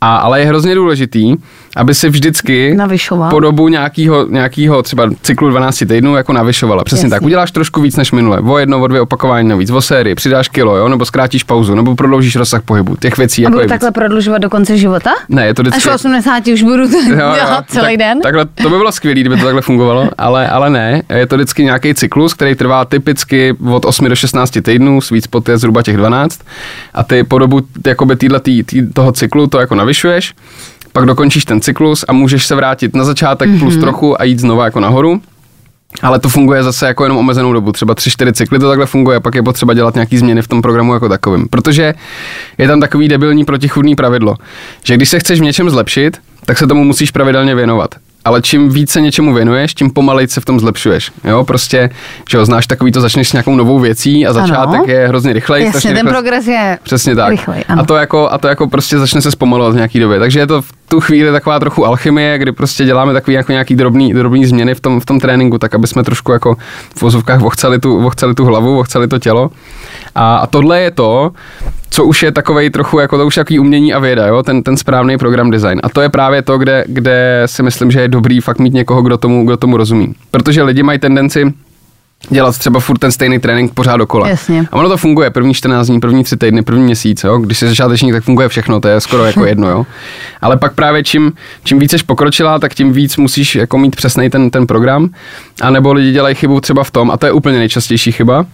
[0.00, 1.36] A, ale je hrozně důležitý,
[1.76, 3.30] aby si vždycky Navyšoval.
[3.30, 6.84] po dobu nějakého, nějakého třeba cyklu 12 týdnů jako navyšovala.
[6.84, 7.10] Přesně Jasně.
[7.10, 7.22] tak.
[7.22, 8.40] Uděláš trošku víc než minule.
[8.40, 10.88] O jedno, o dvě opakování navíc, o sérii, přidáš kilo, jo?
[10.88, 12.96] nebo zkrátíš pauzu, nebo prodloužíš rozsah pohybu.
[12.96, 13.70] Těch věcí A jako budu je víc.
[13.70, 15.10] takhle prodlužovat do konce života?
[15.28, 15.76] Ne, je to vždycky...
[15.76, 18.20] Až v 80 už budu to dělat celý tak, den?
[18.20, 21.02] Takhle, to by bylo skvělé, kdyby to takhle fungovalo, ale, ale ne.
[21.16, 25.58] Je to vždycky nějaký cyklus, který trvá typicky od 8 do 16 týdnů, spot je
[25.58, 26.40] zhruba těch 12.
[26.94, 30.34] A ty po dobu jakoby týhle, tý, tý, toho cyklu to jako navyšuješ.
[30.92, 33.58] Pak dokončíš ten cyklus a můžeš se vrátit na začátek mm-hmm.
[33.58, 35.20] plus trochu a jít znova jako nahoru.
[36.02, 39.34] Ale to funguje zase jako jenom omezenou dobu, třeba 3-4 cykly to takhle funguje, pak
[39.34, 41.48] je potřeba dělat nějaký změny v tom programu jako takovým.
[41.50, 41.94] Protože
[42.58, 44.36] je tam takový debilní protichudný pravidlo,
[44.84, 48.70] že když se chceš v něčem zlepšit, tak se tomu musíš pravidelně věnovat ale čím
[48.70, 51.12] více něčemu věnuješ, tím pomalej se v tom zlepšuješ.
[51.24, 51.90] Jo, prostě,
[52.30, 54.84] že ho znáš takový, to začneš s nějakou novou věcí a začátek ano.
[54.86, 55.64] je hrozně rychlej.
[55.64, 57.30] Jasně, ten rychle, progres je Přesně tak.
[57.30, 57.82] rychlej, ano.
[57.82, 60.18] a, to jako, a to jako prostě začne se zpomalovat v nějaký době.
[60.18, 63.74] Takže je to v tu chvíli taková trochu alchymie, kdy prostě děláme takový jako nějaký
[63.74, 66.56] drobný, drobný změny v tom, v tom tréninku, tak aby jsme trošku jako
[66.96, 69.50] v vozovkách vochceli tu, vochceli tu hlavu, vochceli to tělo.
[70.14, 71.32] A, a tohle je to,
[71.92, 74.42] co už je takovej trochu, jako to už takový umění a věda, jo?
[74.42, 75.80] Ten, ten správný program design.
[75.82, 79.02] A to je právě to, kde, kde si myslím, že je dobrý fakt mít někoho,
[79.02, 80.14] kdo tomu, kdo tomu rozumí.
[80.30, 81.52] Protože lidi mají tendenci
[82.30, 84.28] dělat třeba furt ten stejný trénink pořád dokola.
[84.28, 84.66] Jasně.
[84.72, 87.38] A ono to funguje první 14 dní, první 3 týdny, první měsíc, jo?
[87.38, 89.86] když jsi začátečník, tak funguje všechno, to je skoro jako jedno, jo.
[90.42, 91.32] Ale pak právě čím,
[91.64, 95.10] čím víc jsi pokročila, tak tím víc musíš jako mít přesný ten, ten program.
[95.62, 98.46] A nebo lidi dělají chybu třeba v tom, a to je úplně nejčastější chyba,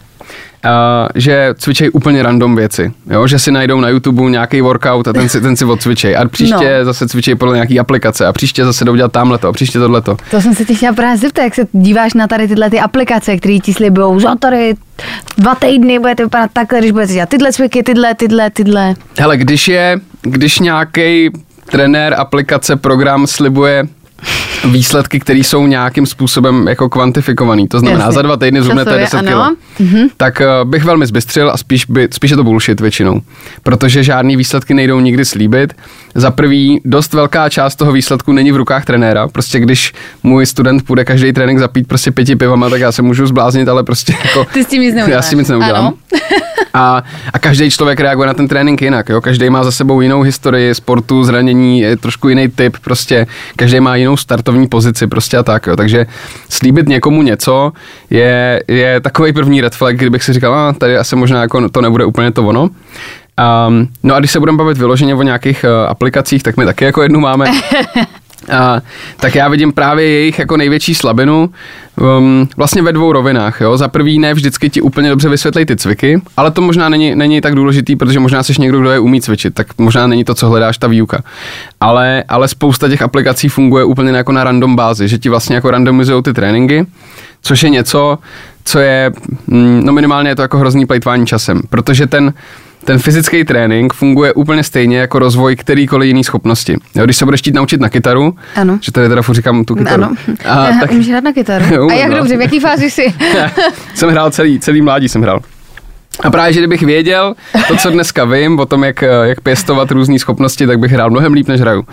[1.14, 3.26] že cvičej úplně random věci, jo?
[3.26, 6.78] že si najdou na YouTube nějaký workout a ten si, ten si odcvičej a příště
[6.78, 6.84] no.
[6.84, 10.16] zase cvičej podle nějaký aplikace a příště zase jdou dělat tamhle a příště tohleto.
[10.30, 13.36] To jsem se ti chtěla právě zeptat, jak se díváš na tady tyhle ty aplikace,
[13.36, 14.74] které ti slibují za tady
[15.38, 18.94] dva týdny budete vypadat takhle, když budete dělat tyhle cviky, tyhle, tyhle, tyhle.
[19.18, 21.30] Hele, když je, když nějaký
[21.70, 23.84] trenér, aplikace, program slibuje
[24.64, 27.68] výsledky, které jsou nějakým způsobem jako kvantifikovaný.
[27.68, 28.14] To znamená, Jasně.
[28.14, 29.58] za dva týdny zhubnete 10 kg.
[30.16, 33.20] Tak uh, bych velmi zbystřil a spíš, by, spíš je to bullshit většinou.
[33.62, 35.74] Protože žádný výsledky nejdou nikdy slíbit.
[36.14, 39.28] Za prvý, dost velká část toho výsledku není v rukách trenéra.
[39.28, 39.92] Prostě když
[40.22, 43.82] můj student půjde každý trénink zapít prostě pěti pivama, tak já se můžu zbláznit, ale
[43.82, 44.46] prostě jako...
[44.52, 45.16] Ty s tím nic neuděláš.
[45.16, 45.86] Já s tím nic neudělám.
[45.86, 45.94] Ano.
[46.78, 49.08] A, a každý člověk reaguje na ten trénink jinak.
[49.08, 49.20] Jo?
[49.20, 53.96] Každý má za sebou jinou historii sportu, zranění, je trošku jiný typ, prostě každý má
[53.96, 55.66] jinou startovní pozici, prostě a tak.
[55.66, 55.76] Jo?
[55.76, 56.06] Takže
[56.48, 57.72] slíbit někomu něco
[58.10, 61.80] je, je takový první red flag, kdybych si říkal, a tady asi možná jako to
[61.80, 62.62] nebude úplně to ono.
[62.62, 66.84] Um, no a když se budeme bavit vyloženě o nějakých uh, aplikacích, tak my taky
[66.84, 67.46] jako jednu máme.
[68.50, 68.82] A,
[69.16, 71.50] tak já vidím právě jejich jako největší slabinu
[72.00, 73.60] um, vlastně ve dvou rovinách.
[73.60, 73.76] Jo?
[73.76, 77.40] Za prvý ne vždycky ti úplně dobře vysvětlej ty cviky, ale to možná není, není
[77.40, 80.48] tak důležitý, protože možná jsi někdo, kdo je umí cvičit, tak možná není to, co
[80.48, 81.22] hledáš, ta výuka.
[81.80, 85.70] Ale, ale spousta těch aplikací funguje úplně jako na random bázi, že ti vlastně jako
[85.70, 86.86] randomizují ty tréninky,
[87.42, 88.18] což je něco,
[88.64, 89.12] co je,
[89.46, 92.32] mm, no minimálně je to jako hrozný plejtvání časem, protože ten,
[92.84, 96.76] ten fyzický trénink funguje úplně stejně jako rozvoj kterýkoliv jiný schopnosti.
[96.94, 98.78] Jo, když se budeš chtít naučit na kytaru, Ano.
[98.82, 100.02] že tady teda furt říkám tu kytaru.
[100.04, 100.14] Ano.
[100.44, 101.64] A, Já tak, Umíš hrát na kytaru?
[101.74, 102.16] Jo, A jak no.
[102.16, 103.14] dobře, v jaký fázi jsi?
[103.94, 105.40] jsem hrál celý, celý mládí jsem hrál.
[106.22, 107.34] A právě, že kdybych věděl
[107.68, 111.32] to, co dneska vím o tom, jak, jak pěstovat různé schopnosti, tak bych hrál mnohem
[111.32, 111.84] líp, než hraju.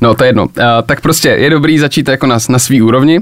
[0.00, 0.46] No, to je jedno.
[0.78, 3.20] A, tak prostě je dobrý začít jako na, na svý úrovni.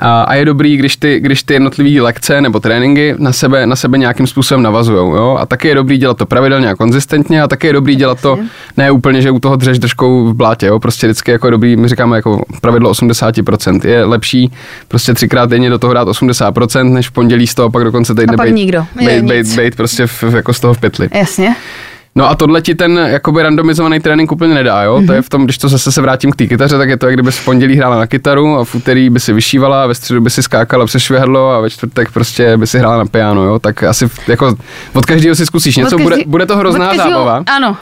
[0.00, 3.76] A, a je dobrý, když ty, když ty jednotlivé lekce nebo tréninky na sebe, na
[3.76, 4.98] sebe nějakým způsobem navazují.
[4.98, 5.36] Jo?
[5.40, 8.38] A taky je dobrý dělat to pravidelně a konzistentně a taky je dobrý dělat to
[8.76, 10.66] ne úplně, že u toho dřeš držkou v blátě.
[10.66, 10.78] Jo?
[10.78, 13.88] Prostě vždycky jako je dobrý, my říkáme jako pravidlo 80%.
[13.88, 14.52] Je lepší
[14.88, 18.14] prostě třikrát denně do toho dát 80%, než v pondělí z toho pak do konce
[18.14, 18.84] týdne A pak bejt- nikdo.
[19.04, 19.56] Bejt, bejt, nic.
[19.56, 21.08] bejt, prostě v, jako z toho v pytli.
[21.14, 21.54] Jasně.
[22.14, 24.96] No a tohle ti ten jakoby randomizovaný trénink úplně nedá, jo?
[24.98, 25.06] Mm-hmm.
[25.06, 27.06] To je v tom, když to zase se vrátím k té kytaře, tak je to,
[27.06, 29.94] jak kdyby v pondělí hrála na kytaru a v úterý by si vyšívala, a ve
[29.94, 33.42] středu by si skákala přes švihadlo a ve čtvrtek prostě by si hrála na piano,
[33.44, 33.58] jo?
[33.58, 34.56] Tak asi jako
[34.94, 37.44] od každého si zkusíš něco, Od bude, každý- bude to hrozná každýho- zábava.
[37.56, 37.76] Ano.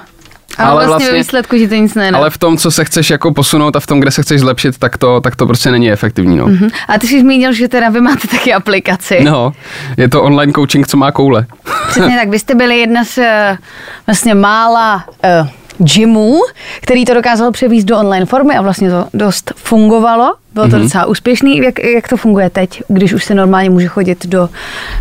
[0.59, 2.19] Ale, Ale vlastně, vlastně- ve výsledku ti to nic nedá.
[2.19, 4.79] Ale v tom, co se chceš jako posunout a v tom, kde se chceš zlepšit,
[4.79, 6.37] tak to, tak to prostě není efektivní.
[6.37, 6.47] No.
[6.47, 6.69] Mhm.
[6.89, 9.21] A ty jsi zmínil, že teda vy máte taky aplikaci.
[9.25, 9.53] no,
[9.97, 11.47] je to online coaching, co má koule.
[11.89, 13.59] Přesně tak, vy jste byli jedna z eh,
[14.07, 15.05] vlastně mála
[15.43, 16.39] uh, gymů,
[16.81, 20.35] který to dokázal převíst do online formy a vlastně to dost fungovalo.
[20.55, 20.83] Bylo to mm-hmm.
[20.83, 21.57] docela úspěšný.
[21.57, 24.49] Jak, jak to funguje teď, když už se normálně může chodit do,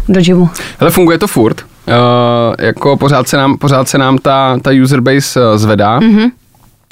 [0.09, 0.49] do gymu?
[0.79, 1.65] Hele, funguje to furt.
[1.88, 6.00] Uh, jako pořád se nám, pořád se nám ta, ta user base uh, zvedá.
[6.00, 6.32] Mm-hmm.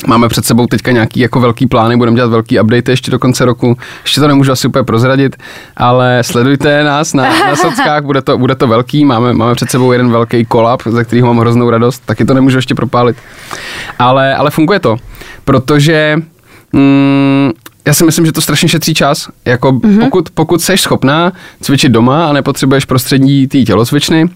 [0.07, 3.45] Máme před sebou teďka nějaký jako velký plány, budeme dělat velký update ještě do konce
[3.45, 3.77] roku.
[4.03, 5.35] Ještě to nemůžu asi úplně prozradit,
[5.77, 9.05] ale sledujte nás na, na sockách, bude to, bude to velký.
[9.05, 12.57] Máme, máme před sebou jeden velký kolab, ze kterého mám hroznou radost, taky to nemůžu
[12.57, 13.17] ještě propálit.
[13.99, 14.97] Ale, ale funguje to,
[15.45, 16.17] protože
[16.73, 17.51] mm,
[17.87, 19.29] já si myslím, že to strašně šetří čas.
[19.45, 19.99] Jako mm-hmm.
[19.99, 21.31] pokud, pokud seš schopná
[21.61, 24.29] cvičit doma a nepotřebuješ prostředí té tělocvičny,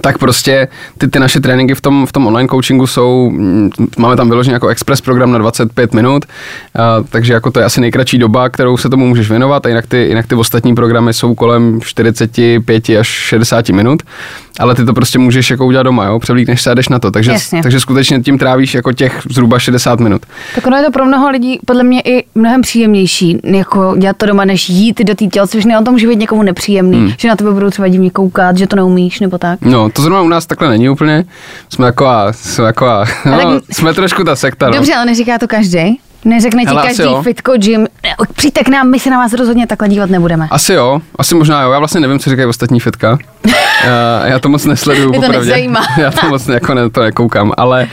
[0.00, 4.16] tak prostě ty, ty naše tréninky v tom, v tom online coachingu jsou, mm, máme
[4.16, 8.18] tam vyložený jako express program na 25 minut, a, takže jako to je asi nejkratší
[8.18, 11.80] doba, kterou se tomu můžeš věnovat a jinak ty, jinak ty ostatní programy jsou kolem
[11.80, 14.02] 45 až 60 minut,
[14.58, 17.10] ale ty to prostě můžeš jako udělat doma, jo, převlíkneš se a jdeš na to,
[17.10, 17.62] takže, Jasně.
[17.62, 20.22] takže skutečně tím trávíš jako těch zhruba 60 minut.
[20.54, 24.26] Tak ono je to pro mnoho lidí podle mě i mnohem příjemnější, jako dělat to
[24.26, 25.76] doma, než jít do té tělocvičny.
[25.76, 27.12] On to může být někomu nepříjemný, hmm.
[27.18, 29.60] že na tebe budou třeba divně koukat, že to neumíš nebo tak.
[29.60, 31.24] No, to zrovna u nás takhle není úplně,
[31.68, 34.72] jsme taková, jsme taková, no, tak- jsme trošku ta sekta, no.
[34.72, 36.00] Dobře, ale neříká to každý.
[36.24, 37.22] Neřekne ti Hele, každý jo.
[37.22, 40.48] fitko gym, "Ne, přijďte k nám, my se na vás rozhodně takhle dívat nebudeme.
[40.50, 43.18] Asi jo, asi možná jo, já vlastně nevím, co říkají ostatní fitka.
[43.84, 45.46] já, já to moc nesleduju, Mě to popravdě.
[45.50, 45.80] nezajímá.
[45.98, 47.86] já to moc jako ne, to nekoukám, ale,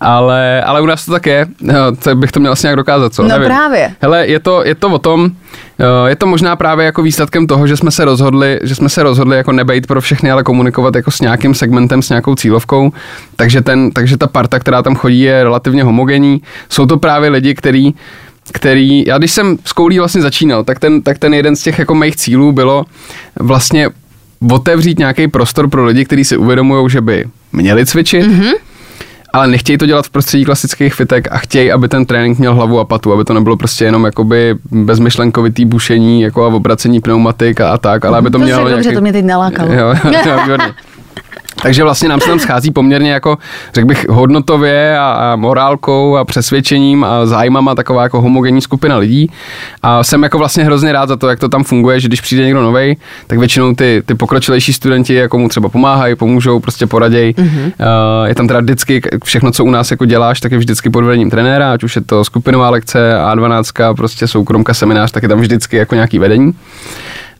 [0.00, 3.14] ale, ale u nás to tak je, no, to bych to měl asi nějak dokázat,
[3.14, 3.22] co?
[3.22, 3.46] No nevím.
[3.46, 3.94] právě.
[4.00, 5.30] Hele, je to, je to o tom,
[5.78, 9.02] eh, je to možná právě jako výsledkem toho, že jsme se rozhodli, že jsme se
[9.02, 12.92] rozhodli jako nebejt pro všechny, ale komunikovat jako s nějakým segmentem, s nějakou cílovkou,
[13.36, 16.42] takže, ten, takže ta parta, která tam chodí, je relativně homogenní.
[16.68, 17.94] Jsou to právě lidi, který
[18.52, 21.78] který, já když jsem s koulí vlastně začínal, tak ten, tak ten jeden z těch
[21.78, 22.84] jako mých cílů bylo
[23.40, 23.88] vlastně
[24.50, 28.52] otevřít nějaký prostor pro lidi, kteří si uvědomují, že by měli cvičit, mm-hmm.
[29.32, 32.78] ale nechtějí to dělat v prostředí klasických fitek a chtějí, aby ten trénink měl hlavu
[32.78, 37.70] a patu, aby to nebylo prostě jenom jakoby bezmyšlenkovitý bušení jako a obracení pneumatik a,
[37.70, 38.84] a tak, ale aby to To mělo řekl, nějaký...
[38.84, 39.72] že to mě teď nalákalo.
[39.72, 39.94] Jo,
[40.26, 40.74] jo, výborně.
[41.62, 43.38] Takže vlastně nám se tam schází poměrně jako,
[43.74, 49.30] řekl bych, hodnotově a, a morálkou a přesvědčením a zájmama taková jako homogenní skupina lidí.
[49.82, 52.44] A jsem jako vlastně hrozně rád za to, jak to tam funguje, že když přijde
[52.44, 57.34] někdo novej, tak většinou ty, ty pokročilejší studenti jako mu třeba pomáhají, pomůžou, prostě poraděj.
[57.38, 57.64] Mm-hmm.
[57.64, 61.04] Uh, je tam teda vždycky všechno, co u nás jako děláš, tak je vždycky pod
[61.04, 65.40] vedením trenéra, ať už je to skupinová lekce, A12, prostě soukromka, seminář, tak je tam
[65.40, 66.54] vždycky jako nějaký vedení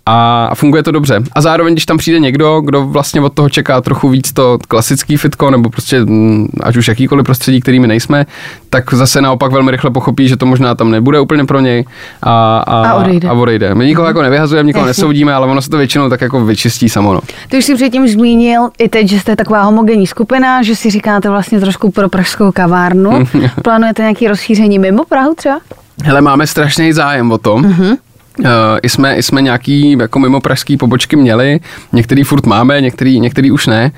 [0.08, 1.20] a a funguje to dobře.
[1.32, 5.16] A zároveň, když tam přijde někdo, kdo vlastně od toho čeká trochu víc to klasický
[5.16, 8.26] fitko, nebo prostě mm, ať už jakýkoliv prostředí, kterými nejsme,
[8.70, 11.84] tak zase naopak velmi rychle pochopí, že to možná tam nebude úplně pro něj
[12.22, 13.28] a, A odejde.
[13.28, 13.74] A odejde.
[13.74, 15.00] My nikoho jako nevyhazujeme, nikoho Jasně.
[15.00, 17.14] nesoudíme, ale ono se to většinou tak jako vyčistí samo.
[17.14, 17.20] No.
[17.48, 21.30] Ty už si předtím zmínil i teď, že jste taková homogenní skupina, že si říkáte
[21.30, 23.26] vlastně trošku pro pražskou kavárnu.
[23.62, 25.60] Plánujete nějaké rozšíření mimo Prahu třeba?
[26.04, 27.56] Hele, máme strašný zájem o to.
[27.56, 27.96] Mm-hmm.
[28.38, 28.44] Uh,
[28.82, 31.60] i, jsme, I jsme nějaký jako mimo pražský pobočky měli,
[31.92, 33.92] některý furt máme, některý, některý už ne.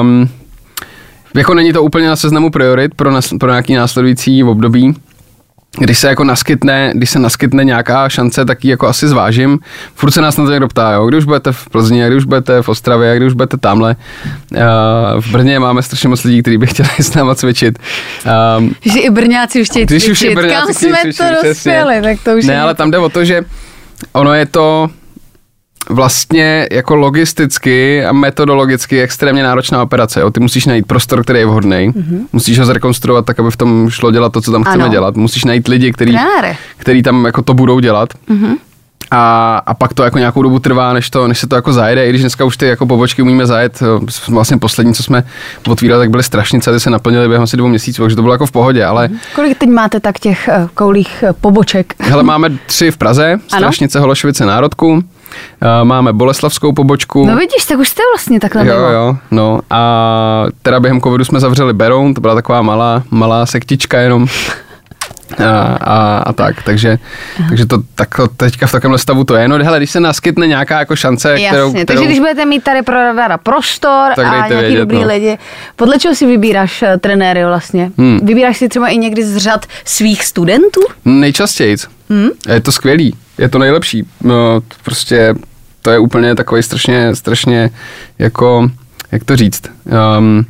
[0.00, 0.28] Um,
[1.36, 4.94] jako není to úplně na seznamu priorit pro, nas, pro nějaký následující období.
[5.76, 9.58] Když se jako naskytne, když se naskytne nějaká šance, tak ji jako asi zvážím.
[9.94, 12.24] Furt se nás na to někdo ptá, jo, kdy už budete v Plzni, kdy už
[12.24, 13.96] budete v Ostravě, kdy už budete tamhle.
[14.52, 14.60] Uh,
[15.20, 17.78] v Brně máme strašně moc lidí, kteří by chtěli s náma cvičit.
[18.58, 20.28] Um, Že i Brňáci už chtějí když už cvičit.
[20.28, 22.98] je Brňáci Kam jsme cvičit, to dospěli, tak to už Ne, je ale tam jde
[22.98, 23.42] o to, že
[24.12, 24.90] ono je to
[25.90, 30.20] vlastně jako logisticky a metodologicky extrémně náročná operace.
[30.20, 30.30] Jo.
[30.30, 32.26] Ty musíš najít prostor, který je vhodný, mm-hmm.
[32.32, 34.92] musíš ho zrekonstruovat tak, aby v tom šlo dělat to, co tam chceme Ano.
[34.92, 35.16] dělat.
[35.16, 36.16] Musíš najít lidi, který,
[36.76, 38.08] který tam jako to budou dělat.
[38.30, 38.56] Mm-hmm.
[39.10, 42.06] A, a pak to jako nějakou dobu trvá, než, to, než se to jako zajede,
[42.06, 43.82] i když dneska už ty jako pobočky umíme zajet,
[44.28, 45.24] vlastně poslední, co jsme
[45.68, 48.46] otvírali, tak byly strašnice, ty se naplnily během asi dvou měsíců, takže to bylo jako
[48.46, 51.94] v pohodě, ale Kolik teď máte tak těch eh, koulích eh, poboček?
[51.98, 55.02] Hele, máme tři v Praze, Strašnice, Hološovice, Národku.
[55.62, 57.26] Eh, Máme Boleslavskou pobočku.
[57.26, 58.88] No vidíš, tak už jste vlastně takhle Jo, mimo.
[58.88, 63.98] jo, no a teda během covidu jsme zavřeli Beroun, to byla taková malá, malá sektička
[64.00, 64.26] jenom.
[65.38, 66.98] A, a, a tak, takže,
[67.48, 69.48] takže to tak, teďka v takovém stavu to je.
[69.48, 72.64] No hele, když se naskytne nějaká jako šance, Jasně, kterou, takže kterou když budete mít
[72.64, 75.06] tady pro radara prostor Tak a nějaký vědět, dobrý no.
[75.06, 75.38] lidi,
[75.76, 77.90] podle čeho si vybíráš eh, trenéry vlastně?
[77.98, 78.20] Hmm.
[78.22, 80.80] Vybíráš si třeba i někdy z řad svých studentů?
[81.04, 81.76] Nejčastěji.
[82.10, 82.28] Hmm?
[82.48, 84.04] Je to skvělý, je to nejlepší.
[84.20, 85.34] No, prostě
[85.82, 87.70] to je úplně takový strašně, strašně
[88.18, 88.70] jako,
[89.12, 89.62] jak to říct,
[90.18, 90.46] um,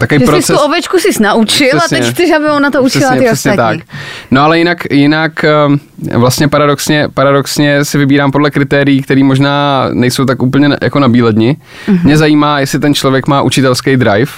[0.00, 0.46] takový Že proces.
[0.46, 1.98] jsi tu ovečku jsi naučil Přesně.
[1.98, 3.78] a teď chceš, aby ona to učila přesně, ty přesně ostatní.
[3.78, 3.88] tak.
[4.30, 5.80] No ale jinak, jinak um,
[6.20, 11.56] vlastně paradoxně, paradoxně si vybírám podle kritérií, které možná nejsou tak úplně jako na bíledni.
[11.88, 11.96] Mhm.
[11.96, 12.04] Mm-hmm.
[12.04, 14.32] Mě zajímá, jestli ten člověk má učitelský drive.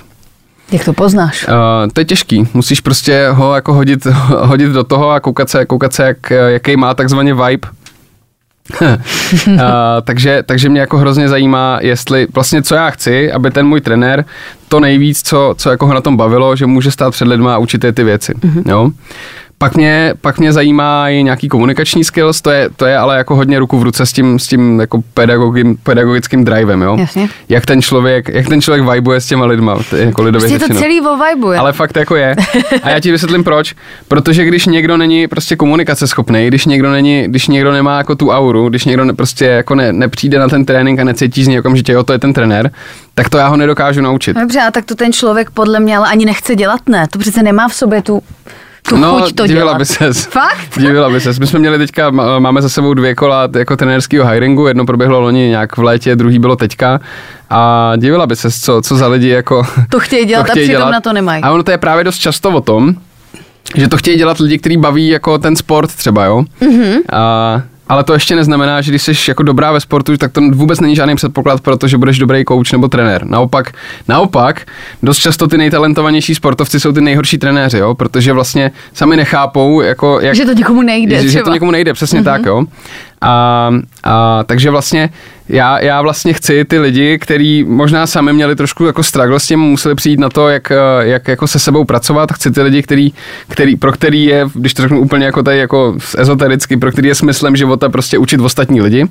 [0.72, 1.46] Jak to poznáš?
[1.48, 1.54] Uh,
[1.92, 2.48] to je těžký.
[2.54, 6.76] Musíš prostě ho jako hodit, hodit do toho a koukat se, koukat se jak, jaký
[6.76, 7.68] má takzvaně vibe.
[8.80, 9.60] uh,
[10.04, 14.24] takže, takže mě jako hrozně zajímá, jestli vlastně co já chci, aby ten můj trenér
[14.68, 17.58] to nejvíc, co, co jako ho na tom bavilo, že může stát před lidma a
[17.58, 18.32] učit ty věci.
[18.34, 18.70] Mm-hmm.
[18.70, 18.90] Jo?
[19.58, 23.36] Pak mě, pak mě zajímá i nějaký komunikační skills, to je, to je ale jako
[23.36, 26.96] hodně ruku v ruce s tím, s tím jako pedagogim, pedagogickým drivem, jo?
[26.98, 27.28] Jasně.
[27.48, 30.58] Jak ten člověk, jak ten člověk vibuje s těma lidma, to je jako lidově Prostě
[30.58, 30.80] to řečeno.
[30.80, 32.36] celý o vibe, Ale fakt jako je.
[32.82, 33.74] A já ti vysvětlím proč.
[34.08, 38.30] Protože když někdo není prostě komunikace schopný, když někdo není, když někdo nemá jako tu
[38.30, 41.58] auru, když někdo ne, prostě jako ne, nepřijde na ten trénink a necítí z něj
[41.58, 42.70] okamžitě, jo, to je ten trenér,
[43.14, 44.36] tak to já ho nedokážu naučit.
[44.36, 47.06] Dobře, a tak to ten člověk podle mě ale ani nechce dělat, ne?
[47.10, 48.22] To přece nemá v sobě tu,
[48.88, 49.78] tu no, chuť to divila dělat.
[49.78, 50.24] by ses.
[50.26, 50.78] Fakt?
[50.78, 51.38] Divila by ses.
[51.38, 55.20] My jsme měli teďka, má- máme za sebou dvě kola jako trenérského hiringu, jedno proběhlo
[55.20, 57.00] loni nějak v létě, druhý bylo teďka.
[57.50, 61.00] A divila by ses, co, co za lidi jako To chtějí dělat a přitom na
[61.00, 61.42] to nemají.
[61.42, 62.94] A ono to je právě dost často o tom,
[63.74, 66.44] že to chtějí dělat lidi, kteří baví jako ten sport třeba, jo.
[66.60, 66.70] Mhm.
[66.70, 67.00] Mm-hmm.
[67.12, 70.80] A, ale to ještě neznamená, že když jsi jako dobrá ve sportu, tak to vůbec
[70.80, 73.24] není žádný předpoklad pro to, že budeš dobrý coach nebo trenér.
[73.24, 73.72] Naopak,
[74.08, 74.66] naopak,
[75.02, 80.20] dost často ty nejtalentovanější sportovci jsou ty nejhorší trenéři, jo, protože vlastně sami nechápou, jako
[80.20, 81.44] jak, Že to někomu nejde že, že třeba.
[81.44, 82.24] to někomu nejde, přesně mm-hmm.
[82.24, 82.64] tak, jo.
[83.20, 83.70] A,
[84.04, 85.10] a takže vlastně
[85.48, 89.60] já, já vlastně chci ty lidi, kteří možná sami měli trošku jako struggle s tím,
[89.60, 92.32] museli přijít na to, jak, eh, jak jako se sebou pracovat.
[92.32, 93.12] Chci ty lidi, který,
[93.48, 97.14] který, pro který je, když to řeknu úplně jako tady jako ezotericky, pro který je
[97.14, 99.06] smyslem života prostě učit ostatní lidi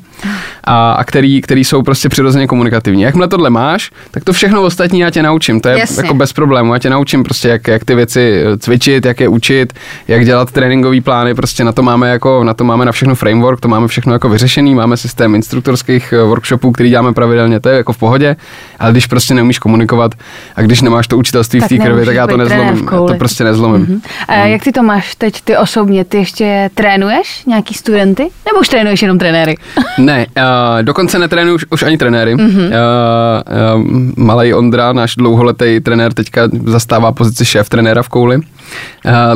[0.64, 3.02] a, a který, který jsou prostě přirozeně komunikativní.
[3.02, 5.62] Jakmile tohle máš, tak to všechno ostatní já tě naučím.
[5.62, 6.04] To je Jasně.
[6.04, 6.74] jako bez problému.
[6.74, 9.74] Já tě naučím prostě, jak, jak ty věci eh, cvičit, jak je učit,
[10.08, 11.34] jak dělat tréninkové plány.
[11.36, 14.30] Prostě na to máme jako, na to máme na všechno framework, to máme všechno jako
[14.30, 14.76] vyřešený.
[14.76, 18.36] Máme systém instruktorských eh, workshopů, který děláme pravidelně, to je jako v pohodě.
[18.80, 20.12] Ale když prostě neumíš komunikovat
[20.56, 22.90] a když nemáš to učitelství v Tak té krvi, tak já to v nezlomím.
[22.92, 23.86] Já to prostě nezlomím.
[23.86, 24.02] Mm-hmm.
[24.28, 26.06] A jak ty to máš teď ty osobně?
[26.06, 28.24] Ty ještě trénuješ nějaký studenty?
[28.24, 29.56] Nebo už trénuješ jenom trenéry?
[29.98, 30.44] Ne, uh,
[30.84, 32.36] dokonce netrénuju už, už ani trenéry.
[32.36, 32.66] Mm-hmm.
[32.66, 33.84] Uh, uh,
[34.18, 38.36] malej Ondra, náš dlouholetý trenér, teďka zastává pozici šéf trenéra v kouli.
[38.38, 38.44] Uh,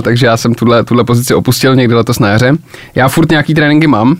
[0.02, 2.54] takže já jsem tuhle, tuhle pozici opustil někdy letos na jaře.
[2.96, 4.18] Já furt nějaký tréninky mám,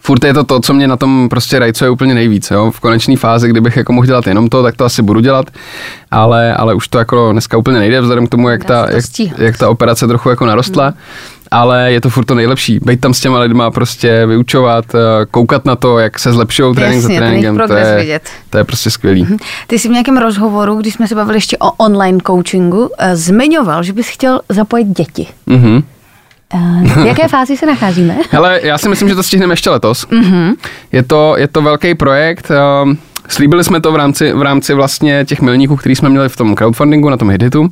[0.00, 2.50] furt je to to, co mě na tom prostě rajcuje úplně nejvíc.
[2.50, 2.70] Jo?
[2.70, 5.46] V konečné fázi, kdybych jako mohl dělat jenom to, tak to asi budu dělat,
[6.10, 9.04] ale, ale už to jako dneska úplně nejde, vzhledem k tomu, jak, ta, to jak,
[9.04, 9.38] stíhat.
[9.38, 10.94] jak ta operace trochu jako narostla.
[11.50, 12.78] Ale je to furt to nejlepší.
[12.82, 14.98] Být tam s těma lidma, prostě vyučovat, eh,
[15.30, 17.68] koukat na to, jak se zlepšují trénink za Jasně, jejich tréninkem.
[17.68, 18.22] To je, vidět.
[18.50, 19.26] to je prostě skvělý.
[19.66, 23.82] Ty jsi v nějakém rozhovoru, když jsme se bavili ještě o online coachingu, eh, zmiňoval,
[23.82, 25.26] že bys chtěl zapojit děti.
[25.46, 25.82] Mhm.
[26.54, 28.16] Eh, V jaké fázi se nacházíme?
[28.30, 30.06] Hele, já si myslím, že to stihneme ještě letos.
[30.08, 30.54] Mm-hmm.
[30.92, 32.50] Je, to, je to velký projekt.
[32.82, 36.36] Um, slíbili jsme to v rámci, v rámci vlastně těch milníků, který jsme měli v
[36.36, 37.70] tom crowdfundingu, na tom Hiditu.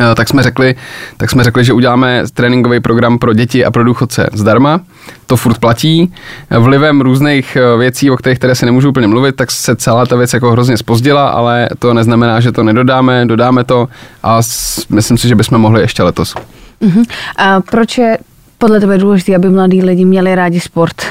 [0.00, 0.74] Eh, tak jsme, řekli,
[1.16, 4.80] tak jsme řekli, že uděláme tréninkový program pro děti a pro důchodce zdarma.
[5.26, 6.14] To furt platí.
[6.58, 10.16] Vlivem různých eh, věcí, o kterých které si nemůžu úplně mluvit, tak se celá ta
[10.16, 13.88] věc jako hrozně spozdila, ale to neznamená, že to nedodáme, dodáme to
[14.22, 14.40] a
[14.88, 16.34] myslím si, že bychom mohli ještě letos.
[16.80, 17.02] Mhm.
[17.36, 18.18] A proč je
[18.58, 21.02] podle tebe důležité, aby mladí lidi měli rádi sport?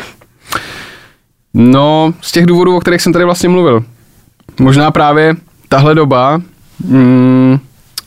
[1.53, 3.83] No, z těch důvodů, o kterých jsem tady vlastně mluvil.
[4.59, 5.35] Možná právě
[5.69, 6.41] tahle doba,
[6.87, 7.59] mm,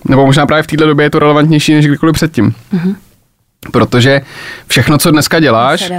[0.08, 2.54] nebo možná právě v této době je to relevantnější než kdykoliv předtím.
[2.74, 2.94] Mm-hmm.
[3.72, 4.20] Protože
[4.66, 5.92] všechno, co dneska děláš,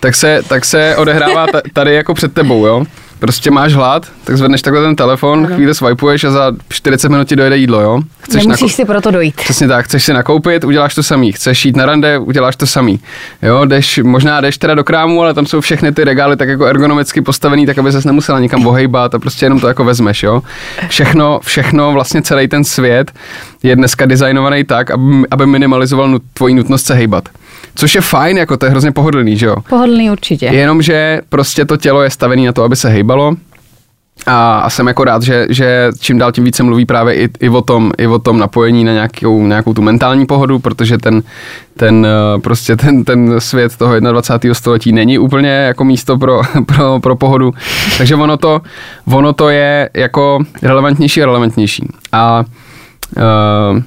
[0.00, 2.84] tak se, tak se odehrává ta- tady jako před tebou, jo.
[3.18, 5.54] Prostě máš hlad, tak zvedneš takhle ten telefon, ano.
[5.54, 8.00] chvíli swipuješ a za 40 minut ti dojede jídlo, jo.
[8.34, 9.36] Nemusíš nako- si proto dojít.
[9.36, 11.32] Přesně tak, chceš si nakoupit, uděláš to samý.
[11.32, 13.00] Chceš jít na rande, uděláš to samý.
[13.42, 16.64] Jo, jdeš, možná jdeš teda do krámu, ale tam jsou všechny ty regály tak jako
[16.66, 20.42] ergonomicky postavený, tak aby ses nemusela nikam ohejbat a prostě jenom to jako vezmeš, jo.
[20.88, 23.12] Všechno, všechno, vlastně celý ten svět
[23.62, 27.28] je dneska designovaný tak, aby, aby minimalizoval nut, tvoji nutnost se hejbat.
[27.78, 29.56] Což je fajn, jako to je hrozně pohodlný, že jo.
[29.68, 30.46] Pohodlný určitě.
[30.46, 33.36] Jenomže prostě to tělo je stavené na to, aby se hejbalo.
[34.26, 37.48] A, a jsem jako rád, že, že čím dál tím více mluví právě i, i,
[37.48, 41.22] o tom, i o tom napojení na nějakou, nějakou tu mentální pohodu, protože ten,
[41.76, 44.54] ten, eh, prostě ten, ten svět toho 21.
[44.54, 47.54] století není úplně jako místo pro, pro, pro pohodu.
[47.98, 48.60] Takže ono to,
[49.06, 51.88] ono to je jako relevantnější a relevantnější.
[52.12, 52.44] A
[53.16, 53.82] uh,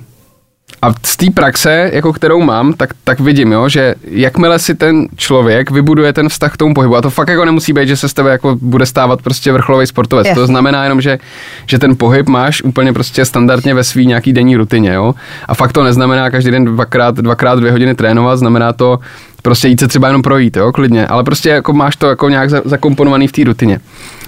[0.81, 5.07] a z té praxe, jako kterou mám, tak, tak vidím, jo, že jakmile si ten
[5.15, 8.09] člověk vybuduje ten vztah k tomu pohybu, a to fakt jako nemusí být, že se
[8.09, 10.27] z tebe jako bude stávat prostě vrcholový sportovec.
[10.27, 10.41] Jasně.
[10.41, 11.19] To znamená jenom, že,
[11.65, 15.15] že ten pohyb máš úplně prostě standardně ve svý nějaký denní rutině, jo.
[15.47, 18.99] A fakt to neznamená každý den dvakrát, dvakrát dvě hodiny trénovat, znamená to
[19.41, 22.49] prostě jít se třeba jenom projít, jo, klidně, ale prostě jako máš to jako nějak
[22.49, 23.79] za- zakomponovaný v té rutině.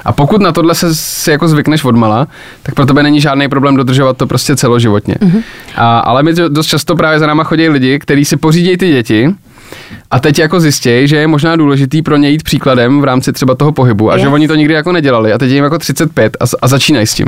[0.05, 2.28] A pokud na tohle se si jako zvykneš odmala,
[2.64, 5.16] tak pro tebe není žádný problém dodržovat to prostě celoživotně.
[5.16, 5.43] Mm-hmm.
[5.76, 9.30] A, ale my dost často právě za náma chodí lidi, kteří si pořídí ty děti
[10.12, 13.56] a teď jako zjistějí, že je možná důležitý pro ně jít příkladem v rámci třeba
[13.56, 14.34] toho pohybu a že Yes.
[14.34, 17.28] oni to nikdy jako nedělali a teď jim jako 35 a, a začínají s tím.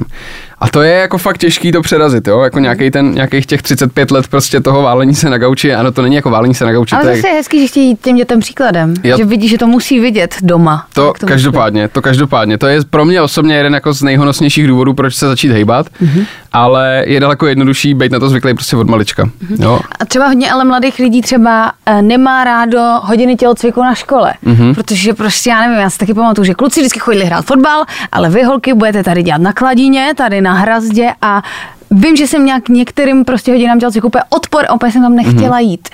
[0.60, 2.42] A to je jako fakt těžký to přerazit, jo?
[2.42, 5.74] Jako nějaký ten, nějakých těch 35 let prostě toho válení se na gauči.
[5.74, 6.96] Ano, to není jako válení se na gauči.
[6.96, 8.94] Ale zase je hezký, že chtějí jít těm dětem příkladem.
[9.04, 9.18] Jo.
[9.18, 10.86] Že vidí, že to musí vidět doma.
[10.94, 12.58] To to každopádně, to každopádně.
[12.58, 16.26] To je pro mě osobně jeden jako z nejhonosnějších důvodů, proč se začít hejbat, mm-hmm.
[16.54, 19.24] ale je daleko jednodušší být na to zvyklý prostě od malička.
[19.24, 19.64] Mm-hmm.
[19.64, 19.80] Jo?
[20.00, 22.02] A třeba hodně ale mladých lidí třeba eh,
[22.56, 24.76] rádo hodiny tělocviku na škole, mm-hmm.
[24.76, 28.30] protože prostě já nevím, já si taky pamatuju, že kluci vždycky chodili hrát fotbal, ale
[28.30, 31.42] vy holky budete tady dělat na kladině, tady na hrazdě a
[31.92, 35.70] vím, že jsem nějak některým prostě hodinám tělocviku úplně odpor úplně jsem tam nechtěla mm-hmm.
[35.70, 35.90] jít.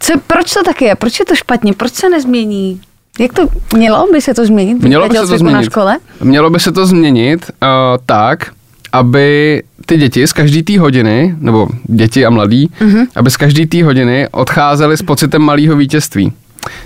[0.00, 0.94] Co, proč to tak je?
[0.94, 1.72] Proč je to špatně?
[1.72, 2.80] Proč se nezmění?
[3.18, 4.82] Jak to mělo by se to změnit?
[4.82, 5.56] Mělo by se to změnit.
[5.56, 5.98] na škole?
[6.20, 7.68] Mělo by se to změnit uh,
[8.06, 8.52] tak,
[8.92, 13.06] aby ty děti z každé té hodiny, nebo děti a mladí, mm-hmm.
[13.16, 16.32] aby z každé té hodiny odcházeli s pocitem malého vítězství.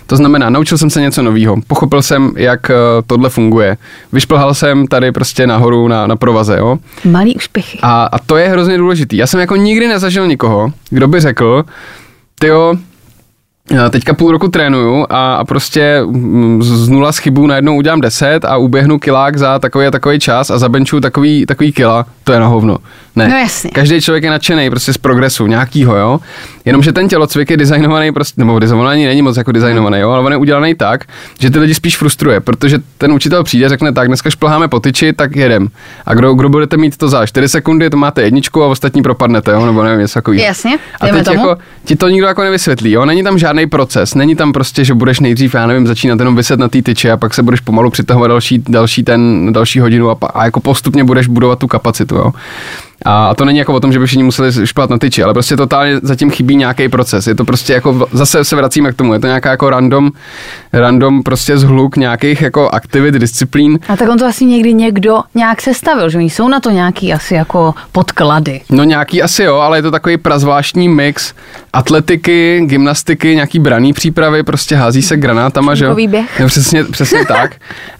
[0.06, 2.76] To znamená, naučil jsem se něco nového, pochopil jsem, jak uh,
[3.06, 3.76] tohle funguje.
[4.12, 6.78] Vyšplhal jsem tady prostě nahoru na, na provaze, jo.
[7.04, 7.78] Malý úspěchy.
[7.82, 9.16] A, a to je hrozně důležitý.
[9.16, 11.64] Já jsem jako nikdy nezažil nikoho, kdo by řekl,
[12.38, 12.80] tyjo, já
[13.90, 18.44] teďka půl roku trénuju a, a prostě mm, z nula z chybů najednou udělám 10
[18.44, 22.40] a uběhnu kilák za takový a takový čas a zabenču takový, takový kila, to je
[22.40, 22.78] na hovno.
[23.16, 23.28] Ne.
[23.28, 23.70] No jasně.
[23.70, 26.20] Každý člověk je nadšený prostě z progresu nějakýho, jo.
[26.64, 30.32] Jenomže ten tělocvik je designovaný prostě, nebo designovaný není moc jako designovaný, jo, ale on
[30.32, 31.04] je udělaný tak,
[31.38, 35.12] že ty lidi spíš frustruje, protože ten učitel přijde, řekne tak, dneska šplháme po tyči,
[35.12, 35.68] tak jedem.
[36.06, 39.50] A kdo, kdo budete mít to za 4 sekundy, to máte jedničku a ostatní propadnete,
[39.50, 40.44] jo, nebo nevím, něco takového.
[40.44, 41.38] Jasně, A teď tomu.
[41.38, 43.04] jako ti to nikdo jako nevysvětlí, jo?
[43.04, 46.60] Není tam žádný proces, není tam prostě, že budeš nejdřív, já nevím, začínat jenom vyset
[46.60, 50.16] na té tyče a pak se budeš pomalu přitahovat další, další ten, další hodinu a,
[50.34, 52.32] a jako postupně budeš budovat tu kapacitu, jo?
[53.04, 55.56] A to není jako o tom, že by všichni museli šplat na tyči, ale prostě
[55.56, 57.26] totálně zatím chybí nějaký proces.
[57.26, 60.10] Je to prostě jako, zase se vracíme k tomu, je to nějaká jako random,
[60.72, 65.60] random prostě zhluk nějakých jako aktivit, disciplín, A tak on to asi někdy někdo nějak
[65.62, 68.60] sestavil, že oni jsou na to nějaký asi jako podklady.
[68.70, 71.34] No nějaký asi jo, ale je to takový prazvláštní mix
[71.72, 75.94] atletiky, gymnastiky, nějaký braný přípravy, prostě hází se granátama, že jo?
[75.94, 76.40] Běh.
[76.40, 77.50] No, přesně, přesně tak.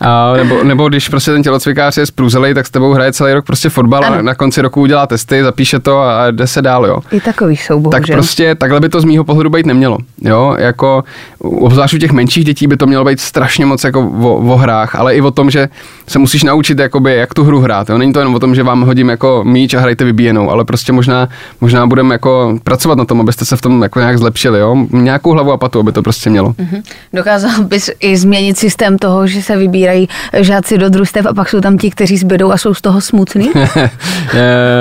[0.01, 3.44] A, nebo, nebo když prostě ten tělocvikář je zprůzelej, tak s tebou hraje celý rok
[3.47, 4.22] prostě fotbal a Ano.
[4.22, 6.99] na konci roku udělá testy, zapíše to a jde se dál, jo.
[7.12, 8.01] I takový jsou, bohužel.
[8.01, 9.99] Tak prostě takhle by to z mýho pohledu být nemělo.
[10.22, 11.05] Jo, jako
[11.39, 14.95] obzvlášť u těch menších dětí by to mělo být strašně moc jako o, o hrách,
[14.95, 15.68] ale i o tom, že
[16.09, 17.91] se musíš naučit, jakoby, jak tu hru hrát.
[17.91, 17.99] Jo.
[17.99, 20.93] Není to jenom o tom, že vám hodím jako míč a hrajte vybíjenou, ale prostě
[20.93, 21.28] možná,
[21.61, 24.59] možná budeme jako pracovat na tom, abyste se v tom jako nějak zlepšili.
[24.59, 24.76] Jo.
[24.93, 26.55] Nějakou hlavu a patu, aby to prostě mělo.
[26.59, 26.82] Mhm.
[27.12, 30.09] Dokázal bys i změnit systém toho, že se vybírají
[30.41, 33.51] žáci do družstev a pak jsou tam ti, kteří zbydou a jsou z toho smutný?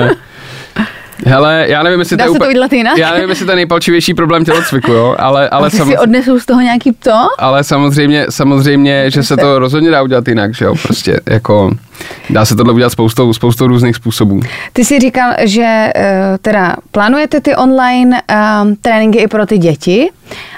[1.24, 2.98] Hele, já nevím, jestli Dá to je se to jinak?
[2.98, 6.46] Já nevím, jestli to je nejpalčivější problém tělocviku, jo, ale, ale, sam, si odnesou z
[6.46, 7.28] toho nějaký to?
[7.38, 11.70] ale samozřejmě, samozřejmě, že se to rozhodně dá udělat jinak, že jo, prostě jako
[12.30, 14.40] dá se tohle udělat spoustou, spoustou různých způsobů.
[14.72, 18.20] Ty jsi říkal, že eh, teda plánujete ty online
[18.62, 20.10] um, tréninky i pro ty děti,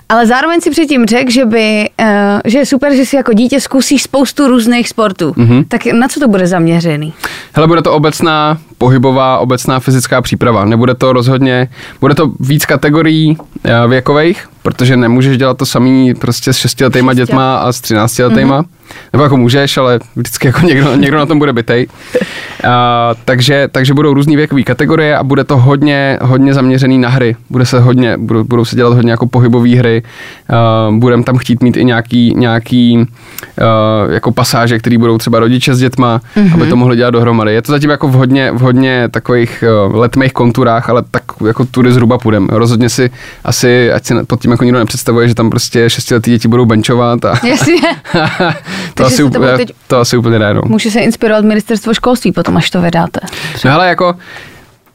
[0.09, 3.61] ale zároveň si předtím řekl, že, by, eh, že je super, že si jako dítě
[3.61, 5.33] zkusíš spoustu různých sportů.
[5.37, 5.65] Mhm.
[5.69, 7.13] Tak na co to bude zaměřený?
[7.53, 10.65] Hele, bude to obecná pohybová, obecná fyzická příprava.
[10.65, 11.69] Nebude to rozhodně,
[12.01, 17.17] bude to víc kategorií eh, věkových, protože nemůžeš dělat to samý prostě s šestiletýma Šesti-
[17.17, 18.63] dětma a s třináctiletýma.
[18.63, 18.78] Mm-hmm.
[19.13, 21.87] Nebo jako můžeš, ale vždycky jako někdo, někdo na tom bude bytej.
[22.69, 27.37] A, takže, takže budou různý věkové kategorie a bude to hodně, hodně zaměřený na hry.
[27.51, 30.03] Bude se hodně, budou, budou se dělat hodně jako pohybové hry.
[30.89, 35.75] Uh, budeme tam chtít mít i nějaký, nějaký uh, jako pasáže, které budou třeba rodiče
[35.75, 36.55] s dětma, mm-hmm.
[36.55, 37.55] aby to mohli dělat dohromady.
[37.55, 41.65] Je to zatím jako v hodně, v hodně takových uh, letmých konturách, ale tak jako
[41.65, 42.49] tudy zhruba půjdem.
[42.51, 43.11] Rozhodně si
[43.45, 47.25] asi, ať si pod tím jako nikdo nepředstavuje, že tam prostě šestiletí děti budou benchovat
[47.25, 47.81] a Jasně.
[48.95, 50.61] to, asi úplně, teď- to asi úplně ne, no.
[50.67, 53.21] Může se inspirovat ministerstvo školství potom, až to vydáte.
[53.65, 54.15] No hele, jako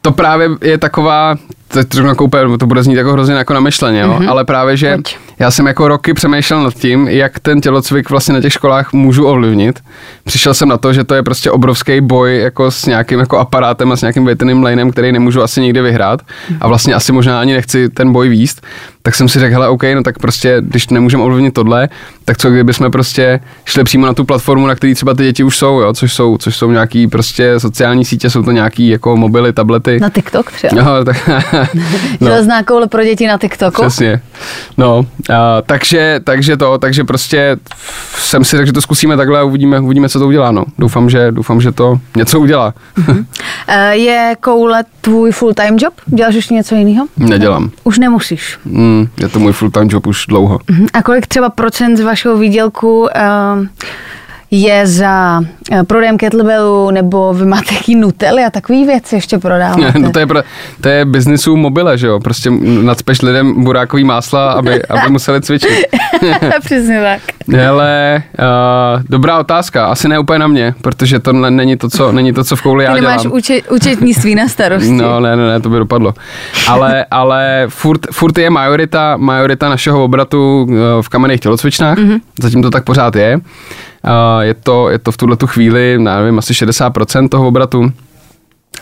[0.01, 1.35] to právě je taková,
[1.73, 1.83] to,
[2.15, 4.17] to, úplně, to bude znít jako hrozně jako namyšleně, jo?
[4.19, 4.29] Mm-hmm.
[4.29, 5.17] ale právě, že Pojď.
[5.39, 9.25] já jsem jako roky přemýšlel nad tím, jak ten tělocvik vlastně na těch školách můžu
[9.25, 9.79] ovlivnit.
[10.23, 13.91] Přišel jsem na to, že to je prostě obrovský boj jako s nějakým jako aparátem
[13.91, 16.21] a s nějakým větrným lanem, který nemůžu asi nikdy vyhrát
[16.61, 18.61] a vlastně asi možná ani nechci ten boj výst,
[19.01, 21.89] tak jsem si řekl, hele, OK, no tak prostě, když nemůžeme ovlivnit tohle,
[22.25, 25.43] tak co kdyby jsme prostě šli přímo na tu platformu, na který třeba ty děti
[25.43, 25.93] už jsou, jo?
[25.93, 29.99] Což, jsou, což jsou nějaký prostě sociální sítě, jsou to nějaký jako mobily, tablety.
[30.01, 30.83] Na TikTok třeba.
[30.83, 31.29] No, tak,
[32.21, 32.27] No.
[32.27, 33.81] Železná koule pro děti na TikToku.
[33.81, 34.21] Přesně.
[34.77, 37.57] No, a, takže, takže to, takže prostě
[38.17, 40.65] jsem si řekl, že to zkusíme takhle a uvidíme, uvidíme, co to udělá, no.
[40.79, 42.73] Doufám, že, doufám, že to něco udělá.
[43.67, 45.93] Eh, Je koule tvůj full-time job?
[46.05, 47.07] Děláš ještě něco jiného?
[47.17, 47.71] Nedělám.
[47.83, 48.57] Už nemusíš.
[48.65, 50.59] Mm, je to můj full-time job už dlouho.
[50.71, 50.87] Mhm.
[50.93, 53.07] A kolik třeba procent z vašeho výdělku uh,
[54.55, 55.41] je za
[55.71, 59.93] eh, prodejem kettlebellu, nebo vy máte jaký nutely a takový věci ještě prodáváte.
[59.99, 60.43] No to je, pro,
[60.81, 62.19] to je biznisu mobile, že jo?
[62.19, 62.49] Prostě
[62.81, 65.69] nadspeš lidem burákový másla, aby, aby museli cvičit.
[66.65, 67.21] Přesně tak.
[67.55, 69.85] Hele, uh, dobrá otázka.
[69.85, 72.61] Asi ne úplně na mě, protože to ne- není to, co, není to, co v
[72.61, 73.37] kouli já Ty nemáš dělám.
[73.37, 74.91] účet, účetnictví na starosti.
[74.91, 76.13] No, ne, ne, ne, to by dopadlo.
[76.67, 81.97] Ale, ale furt, furt je majorita, majorita našeho obratu eh, v kamenných tělocvičnách.
[81.97, 82.09] Mhm.
[82.09, 82.19] Mm-hmm.
[82.41, 83.39] Zatím to tak pořád je.
[84.41, 87.91] Je, to, je to v tuhle tu chvíli, nevím, asi 60% toho obratu.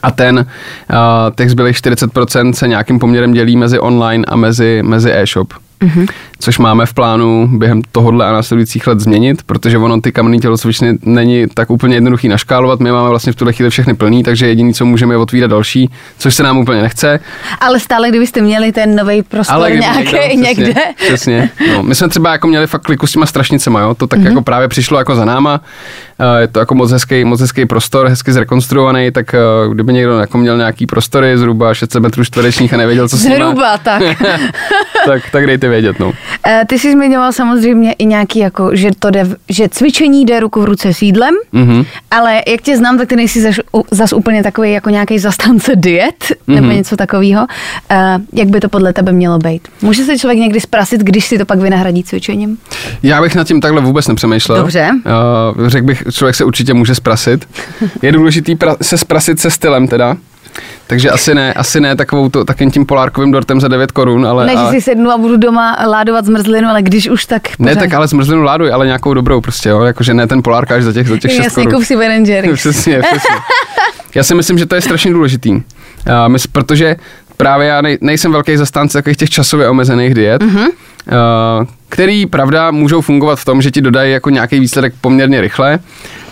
[0.04, 5.12] A ten, uh, těch zbylých 40% se nějakým poměrem dělí mezi online a mezi, mezi
[5.14, 5.54] e-shop.
[5.82, 6.08] Mm-hmm.
[6.42, 10.98] Což máme v plánu během tohohle a následujících let změnit, protože ono ty kamenné tělocvičny
[11.02, 12.80] není tak úplně jednoduchý naškálovat.
[12.80, 15.90] My máme vlastně v tuhle chvíli všechny plný, takže jediný, co můžeme, je otvírat další,
[16.18, 17.20] což se nám úplně nechce.
[17.60, 20.74] Ale stále, kdybyste měli ten nový prostor kdyby nějaký někde.
[20.96, 21.50] Přesně, přesně.
[21.74, 23.96] No, my jsme třeba jako měli fakt kliku s těma strašnicema, jo?
[23.96, 24.26] to tak mm-hmm.
[24.26, 25.62] jako právě přišlo jako za náma.
[26.20, 29.40] Eh, Je to jako moc hezký, moc hezký prostor, hezky zrekonstruovaný, tak eh,
[29.74, 33.36] kdyby někdo jako měl nějaký prostory zhruba 600 metrů čtverečních a nevěděl, co s nimi,
[33.36, 34.02] Zhruba tak.
[35.06, 36.00] tak, tak dejte vědět.
[36.00, 36.14] No.
[36.48, 40.62] Eh, Ty jsi zmiňoval samozřejmě i nějaký, jako, že, to jde, že cvičení jde ruku
[40.62, 41.84] v ruce s jídlem, Mhm.
[42.12, 43.56] ale jak tě znám, tak ty nejsi zas,
[43.92, 46.76] zas úplně takový jako nějaký zastánce diet nebo Mhm.
[46.76, 47.48] něco takového.
[48.34, 49.68] Jak by to podle tebe mělo být?
[49.82, 52.58] Může se člověk někdy zprasit, když si to pak vynahradí cvičením?
[53.04, 54.58] Já bych nad tím takhle vůbec nepřemýšlel.
[54.58, 54.90] Dobře.
[55.58, 57.48] Uh, řekl bych, člověk se určitě může sprasit.
[58.02, 60.18] Je důležitý pra- se sprasit se stylem teda.
[60.88, 64.46] Takže asi ne, asi ne takovou to, takým tím polárkovým dortem za 9 korun, ale...
[64.46, 64.72] Ne, že ale...
[64.72, 67.80] si sednu a budu doma ládovat zmrzlinu, ale když už tak Ne, pořád.
[67.80, 71.08] tak ale zmrzlinu láduj, ale nějakou dobrou prostě, jo, jakože ne ten polárkáš za těch,
[71.08, 71.80] za těch 6 Jasně, korun.
[71.80, 72.54] kup si Ben Jerry's.
[72.60, 73.36] přesně, přesně.
[74.16, 75.62] Já si myslím, že to je strašně důležitý, uh,
[76.28, 76.96] mys, protože
[77.44, 80.60] právě já nej, nejsem velký zastánce takových těch časově omezených diet, Mhm.
[80.62, 80.68] uh,
[81.90, 85.80] který, pravda, můžou fungovat v tom, že ti dodají jako nějaký výsledek poměrně rychle.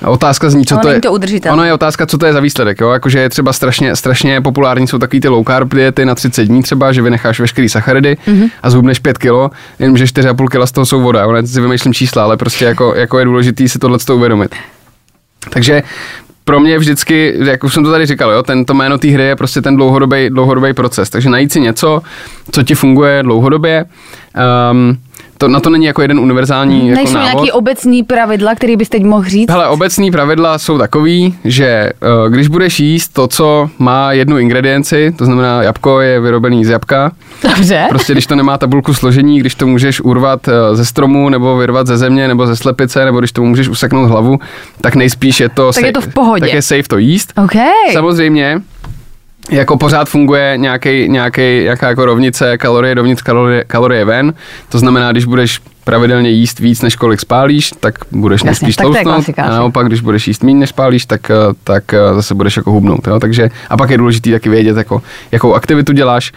[0.05, 1.01] Otázka zní, co Ale to je.
[1.39, 1.49] to.
[1.53, 2.89] Ono je otázka, co to je za výsledek, jo?
[2.91, 6.63] Jakože je třeba strašně, strašně populární, jsou takový ty low carb diety na 30 dní
[6.63, 8.37] třeba, že vynecháš veškerý sacharidy Mhm.
[8.41, 8.49] mm-hmm.
[8.63, 11.21] a zhubneš 5 kilo, jenomže 4,5 kila z toho jsou voda.
[11.21, 11.31] Jo?
[11.31, 14.55] Ne, si vymýšlím čísla, ale prostě jako, jako je důležitý si tohle uvědomit.
[15.49, 15.83] Takže
[16.49, 19.35] pro mě vždycky, jak už jsem to tady říkal, jo, tento jméno té hry je
[19.35, 21.09] prostě ten dlouhodobý, dlouhodobý proces.
[21.09, 22.01] Takže najít si něco,
[22.51, 23.85] co ti funguje dlouhodobě,
[24.71, 24.97] um,
[25.39, 27.33] to, na to není jako jeden univerzální jako Nejsou návod.
[27.33, 29.49] nějaký obecní pravidla, který bys teď mohl říct?
[29.51, 31.89] Hele, obecní pravidla jsou takový, že
[32.23, 36.69] uh, když budeš jíst to, co má jednu ingredienci, to znamená jabko je vyrobený z
[36.69, 37.11] jabka,
[37.43, 37.85] Dobře.
[37.89, 41.87] Prostě když to nemá tabulku složení, když to můžeš urvat eh, ze stromu, nebo vyrvat
[41.87, 44.39] ze země, nebo ze slepice, nebo když to můžeš useknout hlavu,
[44.81, 46.39] tak nejspíš je to, Tak je to v pohodě.
[46.45, 47.33] tak je safe to jíst.
[47.43, 47.51] OK.
[47.93, 48.61] Samozřejmě,
[49.49, 54.33] jako pořád funguje nějaký, nějaký, nějaká jako rovnice kalorie dovnitř, kalorie, kalorie ven.
[54.69, 55.59] To znamená, když budeš
[55.89, 59.25] pravidelně jíst víc, než kolik spálíš, tak budeš Jasně, nejspíš tak tloustnout.
[59.37, 62.71] A naopak, když budeš jíst méně, než spálíš, tak, eh, tak eh, zase budeš jako
[62.71, 63.07] hubnout.
[63.07, 63.19] Jo?
[63.19, 66.31] Takže, a pak je důležité taky vědět, jako, jakou aktivitu děláš.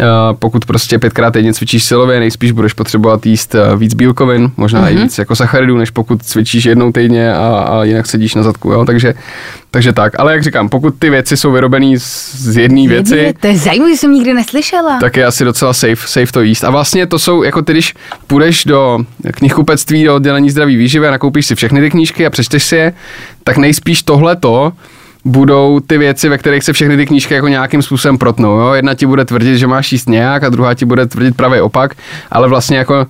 [0.00, 0.04] Eh,
[0.38, 4.88] Pokud prostě pětkrát týdně cvičíš silově, nejspíš budeš potřebovat jíst víc bílkovin, možná Mhm.
[4.88, 4.98] mm-hmm.
[5.00, 8.72] i víc jako sacharidů, než pokud cvičíš jednou týdně a, a jinak sedíš na zadku.
[8.72, 8.84] Jo?
[8.84, 9.14] Takže,
[9.70, 10.12] takže tak.
[10.20, 14.12] Ale jak říkám, pokud ty věci jsou vyrobené z, jedné věci, To je zajímavé, jsem
[14.12, 14.98] nikdy neslyšela.
[15.00, 16.64] tak je asi docela safe, safe to jíst.
[16.64, 17.94] A vlastně to jsou, jako ty, když
[18.26, 18.93] půjdeš do
[19.32, 22.92] knihkupectví, do oddělení zdraví výživy a nakoupíš si všechny ty knížky a přečteš si je,
[23.44, 24.72] tak nejspíš tohleto
[25.24, 28.58] budou ty věci, ve kterých se všechny ty knížky jako nějakým způsobem protnou.
[28.58, 28.72] Jo?
[28.72, 31.94] Jedna ti bude tvrdit, že máš jíst nějak a druhá ti bude tvrdit pravý opak,
[32.30, 33.06] ale vlastně jako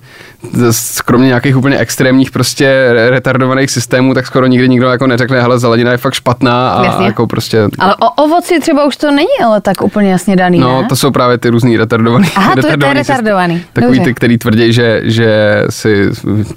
[1.05, 5.59] kromě nějakých úplně extrémních prostě re- retardovaných systémů, tak skoro nikdy nikdo jako neřekne, hele,
[5.59, 7.05] zelenina je fakt špatná a Jasně.
[7.05, 10.81] jako prostě Ale o ovoci třeba už to není ale tak úplně jasně daný, No,
[10.81, 10.87] ne?
[10.87, 12.27] to jsou právě ty různý retardovaný.
[12.35, 13.15] Aha, je- to je retardovaný systém.
[13.15, 13.63] retardovaný.
[13.73, 14.09] Takový Dobře.
[14.09, 16.09] ty, který tvrdí, že, že si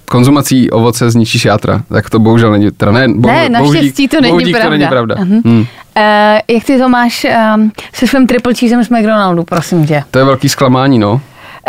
[0.05, 1.83] konzumací ovoce zničíš játra.
[1.89, 4.67] Tak to bohužel není, teda ne, bohu, Ne, naštěstí to není bohudík pravda.
[4.69, 5.15] to není pravda.
[5.19, 5.41] Mhm.
[5.49, 5.67] Hmm.
[5.97, 10.05] Eh, jak ty to máš um, se svým triple cheesem z McDonaldu, prosím tě?
[10.11, 11.21] To je velký zklamání, no.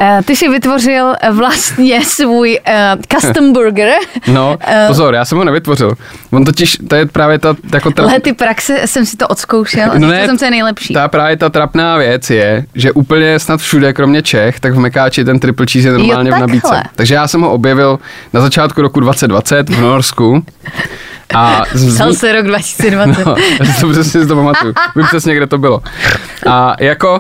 [0.02, 3.90] Eh, ty jsi vytvořil eh, vlastně svůj uh, custom burger.
[4.28, 4.58] No,
[4.88, 5.94] pozor, já jsem ho nevytvořil.
[6.32, 10.08] On totiž, to je právě ta, jako ta, Lety praxe jsem si to odzkoušel No
[10.08, 10.94] ne, jsem, co je nejlepší.
[10.94, 15.26] ta právě ta trapná věc je, že úplně snad všude, kromě Čech, tak v Mekáči
[15.26, 16.84] ten triple cheese je normálně Jo, v nabídce.
[16.96, 18.00] Takže já jsem ho objevil
[18.34, 20.44] na začátku roku 2020 v Norsku.
[21.36, 23.26] A z, Psal se rok 2020.
[23.26, 23.36] No,
[23.98, 24.74] já si to pamatuju.
[24.96, 25.82] Vím přesně, kde to bylo.
[26.50, 27.20] A jako,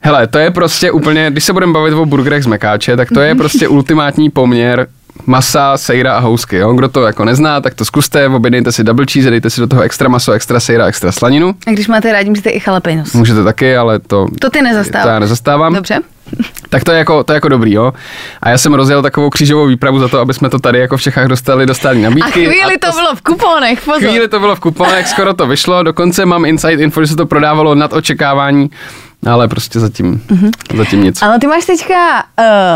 [0.00, 3.20] hele, to je prostě úplně, když se budeme bavit o burgerech z Mekáče, tak to
[3.20, 4.86] je prostě ultimátní poměr
[5.26, 6.56] masa, sejra a housky.
[6.56, 6.72] Jo?
[6.72, 9.82] Kdo to jako nezná, tak to zkuste, objednejte si double cheese, dejte si do toho
[9.82, 11.54] extra maso, extra sejra, extra slaninu.
[11.66, 13.12] A když máte rádi, můžete i jalapenos.
[13.12, 15.04] Můžete taky, ale to, To ty nezastáváš.
[15.04, 15.74] to já nezastávám.
[15.74, 15.98] Dobře.
[16.68, 17.92] Tak to je, jako, to je jako dobrý, jo.
[18.42, 21.02] A já jsem rozjel takovou křížovou výpravu za to, aby jsme to tady jako v
[21.02, 22.30] Čechách dostali do stálí A nabídky.
[22.30, 24.00] chvíli to bylo v kuponech, pozor.
[24.00, 27.26] Chvíli to bylo v kuponech, skoro to vyšlo, dokonce mám inside info, že se to
[27.26, 28.70] prodávalo nad očekávání,
[29.26, 30.76] ale prostě zatím, mm-hmm.
[30.76, 31.22] zatím nic.
[31.22, 32.24] Ale ty máš teďka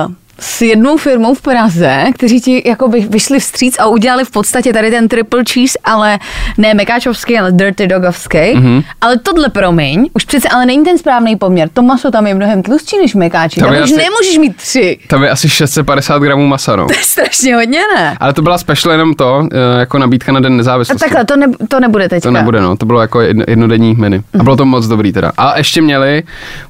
[0.07, 4.31] uh, s jednou firmou v Praze, kteří ti jako by vyšli vstříc a udělali v
[4.31, 6.19] podstatě tady ten triple cheese, ale
[6.59, 8.39] ne mekáčovský, ale dirty dogovský.
[8.55, 8.63] Mhm.
[8.73, 8.85] Mm-hmm.
[9.01, 11.69] Ale tohle promiň, už přece ale není ten správný poměr.
[11.73, 13.61] To maso tam je mnohem tlustší než mekáči.
[13.61, 14.99] Tam by už asi- nemůžeš mít tři.
[15.09, 16.87] To je asi 650 gramů masa, no.
[16.93, 18.17] To je strašně hodně, ne?
[18.21, 21.01] Ale to byla special jenom to, eh, jako nabídka na den A nezávislosti.
[21.05, 22.29] takhle, to, ne, to nebude teďka.
[22.29, 22.77] To nebude, no.
[22.77, 24.25] To bylo jako jedno, jednodenní menu.
[24.39, 25.33] A bylo to moc dobrý teda.
[25.37, 26.23] A ještě měli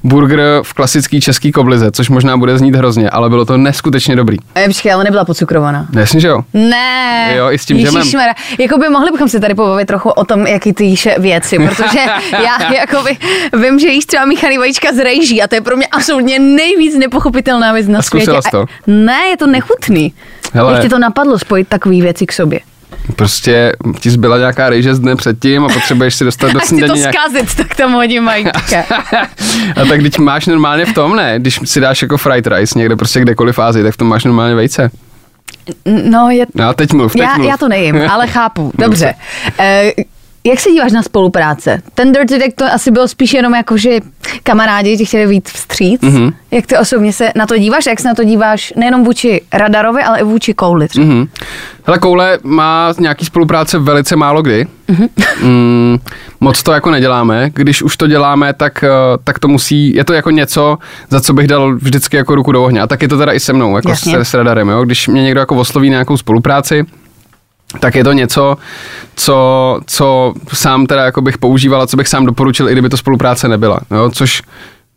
[0.03, 4.37] burger v klasický český koblize, což možná bude znít hrozně, ale bylo to neskutečně dobrý.
[4.55, 5.87] A počkej, ale nebyla pocukrovaná.
[5.95, 6.41] Jasně, že jo.
[6.53, 7.33] Ne.
[7.37, 8.03] Jo, i s tím džemem.
[8.59, 11.99] Jakoby mohli bychom se tady pobavit trochu o tom, jaký ty jíš věci, protože
[12.43, 13.17] já jakoby
[13.61, 16.95] vím, že jíš třeba míchaný vajíčka z rejží a to je pro mě absolutně nejvíc
[16.97, 18.31] nepochopitelná věc na A světě.
[18.51, 18.59] to?
[18.61, 20.13] A- Ne, je to nechutný.
[20.53, 20.73] Hele.
[20.73, 22.59] Jak ti to napadlo spojit takové věci k sobě?
[23.15, 26.99] Prostě ti zbyla nějaká rejže z dne předtím a potřebuješ si dostat do to snídaně
[26.99, 27.15] nějak...
[27.15, 28.77] zkazit, tak tam hodím vajíčka.
[29.81, 31.39] a tak když máš normálně v tom, ne?
[31.39, 34.23] Když si dáš jako fried rice někde prostě kdekoliv v Ázii, tak v tom máš
[34.23, 34.91] normálně vejce.
[35.85, 37.47] No, je, No teď mluv, teď já, mluv.
[37.47, 38.71] já to nejím, ale chápu.
[38.77, 39.13] Dobře.
[39.59, 39.91] Eh,
[40.43, 41.81] jak se díváš na spolupráce?
[41.93, 43.99] Ten Dirty Deck to asi bylo spíš jenom jako, že
[44.43, 46.01] kamarádi ti chtěli víc vstříc.
[46.01, 46.15] Mhm.
[46.17, 46.33] Mm-hmm.
[46.51, 47.85] Jak ty osobně se na to díváš?
[47.85, 51.05] Jak se na to díváš nejenom vůči Radarovi, ale i vůči Kouli třeba?
[51.05, 51.27] Mhm.
[51.85, 54.67] Hele, Koule má nějaký spolupráce velice málo kdy.
[54.87, 55.07] Mhm.
[55.43, 55.97] Mm,
[56.39, 57.49] moc to jako neděláme.
[57.53, 58.89] Když už to děláme, tak, eh,
[59.23, 60.77] tak to musí, je to jako něco,
[61.09, 62.81] za co bych dal vždycky jako ruku do ohně.
[62.81, 64.25] A tak je to teda i se mnou, jako s, Jasně.
[64.25, 64.69] s radarem.
[64.69, 64.83] Jo?
[64.83, 66.85] Když mě někdo jako osloví nějakou spolupráci,
[67.79, 68.57] tak je to něco,
[69.15, 72.97] co, co sám teda jako bych používal a co bych sám doporučil, i kdyby to
[72.97, 73.79] spolupráce nebyla.
[73.91, 74.09] Jo?
[74.13, 74.41] Což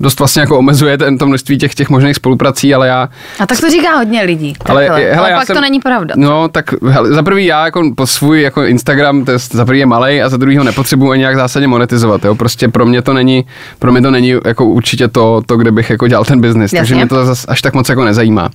[0.01, 3.09] dost vlastně jako omezuje ten, to množství těch, těch možných spoluprací, ale já
[3.41, 4.55] A tak to říká hodně lidí.
[4.67, 5.01] ale, takhle.
[5.01, 6.15] hele, ale já pak jsem, to není pravda.
[6.19, 9.79] No, tak hele, za prvý já jako po svůj jako Instagram, to je, za prvý
[9.79, 12.35] je malej a za druhý ho nepotřebuji ani nějak zásadně monetizovat, jo.
[12.35, 13.47] Prostě pro mě to není,
[13.79, 16.95] pro mě to není jako určitě to, to kde bych jako dělal ten biznis, takže
[16.95, 18.51] mě to zas až tak moc jako nezajímá.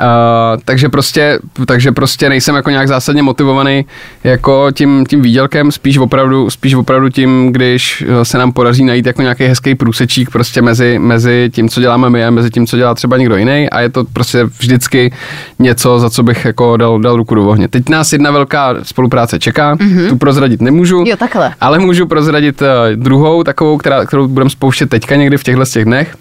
[0.00, 3.86] Uh, takže prostě, takže prostě nejsem jako nějak zásadně motivovaný
[4.24, 9.06] jako tím, tím výdělkem, spíš opravdu, spíš opravdu tím, když eh, se nám podaří najít
[9.06, 12.76] jako nějaký hezký průsečík prostě mezi, mezi tím, co děláme my a mezi tím, co
[12.76, 15.12] dělá třeba někdo jiný a je to prostě vždycky
[15.58, 17.68] něco, za co bych jako dal, dal ruku do ohně.
[17.68, 20.08] Teď nás jedna velká spolupráce čeká, mm-hmm.
[20.08, 21.54] tu prozradit nemůžu, Jo, takhle.
[21.60, 25.84] ale můžu prozradit uh, druhou, takovou, která, kterou budeme spouštět teďka někdy v těchto těch
[25.84, 26.16] dnech.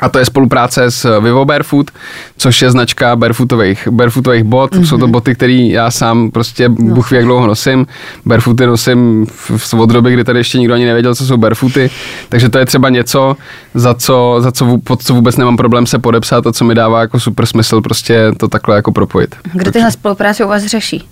[0.00, 1.90] A to je spolupráce s Vivo Barefoot,
[2.36, 4.74] což je značka barefootových, barefootových bot.
[4.74, 4.82] Mm-hmm.
[4.82, 6.94] Jsou to boty, které já sám prostě no.
[6.94, 7.86] Bůh ví, jak dlouho nosím.
[8.26, 11.90] Barefooty nosím v, v, od doby, kdy tady ještě nikdo ani nevěděl, co jsou barefooty.
[12.28, 13.36] Takže to je třeba něco,
[13.74, 17.00] za co, za co, pod co vůbec nemám problém se podepsat a co mi dává
[17.00, 19.34] jako super smysl prostě to takhle jako propojit.
[19.52, 21.08] Kdo tyhle spolupráce u vás řeší?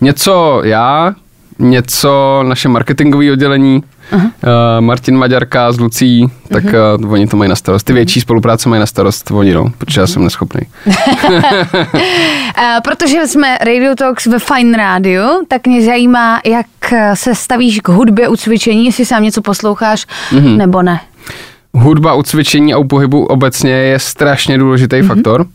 [0.00, 1.14] Něco já,
[1.58, 3.82] něco naše marketingové oddělení,
[4.12, 4.20] uh,
[4.80, 6.64] Martin Maďarka s Lucí, tak
[7.00, 7.84] uh, oni to mají na starost.
[7.84, 10.60] Ty větší spolupráce mají na starost oni, no, protože já jsem neschopný.
[10.86, 10.92] Uh,
[12.84, 16.66] protože jsme Radio Talks ve Fine Radio, tak mě zajímá, jak
[17.14, 20.56] se stavíš k hudbě u cvičení, jestli sám něco posloucháš, mm-hmm.
[20.56, 21.00] nebo ne.
[21.74, 25.06] Hudba u cvičení a u pohybu obecně je strašně důležitý mm-hmm.
[25.06, 25.40] faktor.
[25.40, 25.46] Uh,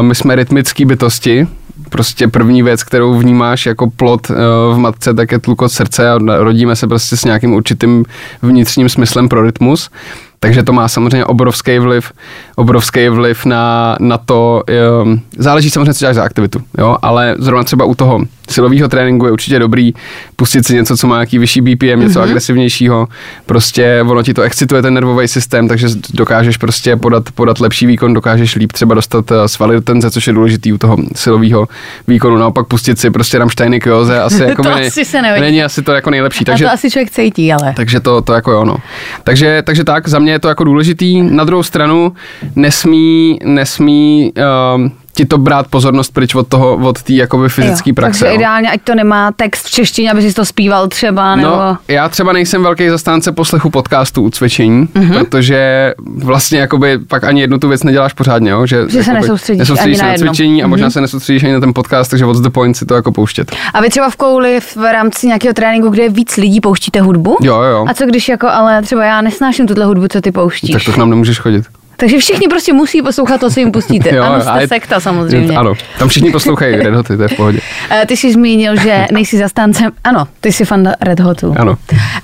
[0.00, 1.46] my jsme rytmický bytosti,
[1.90, 4.36] prostě první věc, kterou vnímáš jako plod uh,
[4.74, 8.04] v matce, tak je tlukot srdce a rodíme se prostě s nějakým určitým
[8.42, 9.90] vnitřním smyslem pro rytmus.
[10.38, 12.12] Takže to má samozřejmě obrovský vliv,
[12.56, 14.62] obrovský vliv na, na to,
[15.02, 19.26] um, záleží samozřejmě, co děláš za aktivitu, jo, ale zrovna třeba u toho silového tréninku
[19.26, 19.92] je určitě dobrý
[20.36, 22.22] pustit si něco, co má nějaký vyšší BPM, něco mm-hmm.
[22.22, 23.08] agresivnějšího,
[23.46, 28.14] prostě ono ti to excituje ten nervový systém, takže dokážeš prostě podat, podat lepší výkon,
[28.14, 31.68] dokážeš líp třeba dostat eh, svaly do tenze, což je důležitý u toho silového
[32.08, 35.64] výkonu, naopak pustit si prostě Rammsteiny k józe, asi jako To ne, asi se není
[35.64, 36.52] asi to jako nejlepší, Takže...
[36.52, 37.74] takže A to asi člověk cítí, ale.
[37.76, 38.76] takže to, to jako jo, no.
[39.24, 41.22] Takže, takže tak, za mě je to jako důležitý.
[41.22, 42.12] Na druhou stranu
[42.56, 44.32] nesmí, nesmí
[44.76, 48.18] um, ti to brát pozornost pryč od toho, od té jakoby fyzické praxe.
[48.20, 48.34] Takže jo.
[48.40, 51.48] ideálně, ať to nemá text v češtině, aby si to zpíval třeba, nebo...
[51.50, 55.04] No, já třeba nejsem velký zastánce poslechu podcastů u cvičení, Mhm.
[55.10, 55.18] mm-hmm.
[55.24, 58.66] protože vlastně jakoby pak ani jednu tu věc neděláš pořádně, jo?
[58.66, 60.90] Že, Že se nesoustředíš nesoustředíš ani na na cvičení a možná Mhm.
[60.92, 63.52] se nesoustředíš ani na ten podcast, takže what's the point si to jako pouštět.
[63.74, 67.36] A vy třeba v kouli v rámci nějakého tréninku, kde je víc lidí, pouštíte hudbu?
[67.42, 67.86] Jo, jo, jo.
[67.88, 70.70] A co když jako, ale třeba já nesnáším tuhle hudbu, co ty pouštíš?
[70.70, 71.64] Tak to k nám nemůžeš chodit.
[71.96, 74.10] Takže všichni prostě musí poslouchat to, co jim pustíte.
[74.10, 75.56] ano, a jste je- sekta samozřejmě.
[75.56, 77.60] Ano, tam všichni poslouchají Red Hoty, to je v pohodě.
[77.90, 81.54] Eh, Ty jsi zmínil, že nejsi zastáncem, ano, ty jsi fan Red Hotu.
[81.58, 81.76] Ano.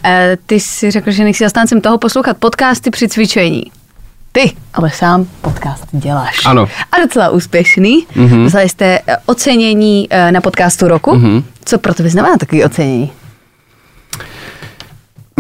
[0.05, 3.63] Eh, Ty jsi řekl, že nejsi zastáncem toho poslouchat podcasty při cvičení.
[4.33, 6.47] Ty, ale sám podcast děláš.
[6.47, 6.69] Ano.
[6.93, 8.07] A docela úspěšný.
[8.17, 8.43] Mm-hmm.
[8.43, 11.11] Dostali jste eh, ocenění na podcastu roku.
[11.11, 11.43] Mm-hmm.
[11.65, 13.13] Co pro tebe znamená takový ocenění?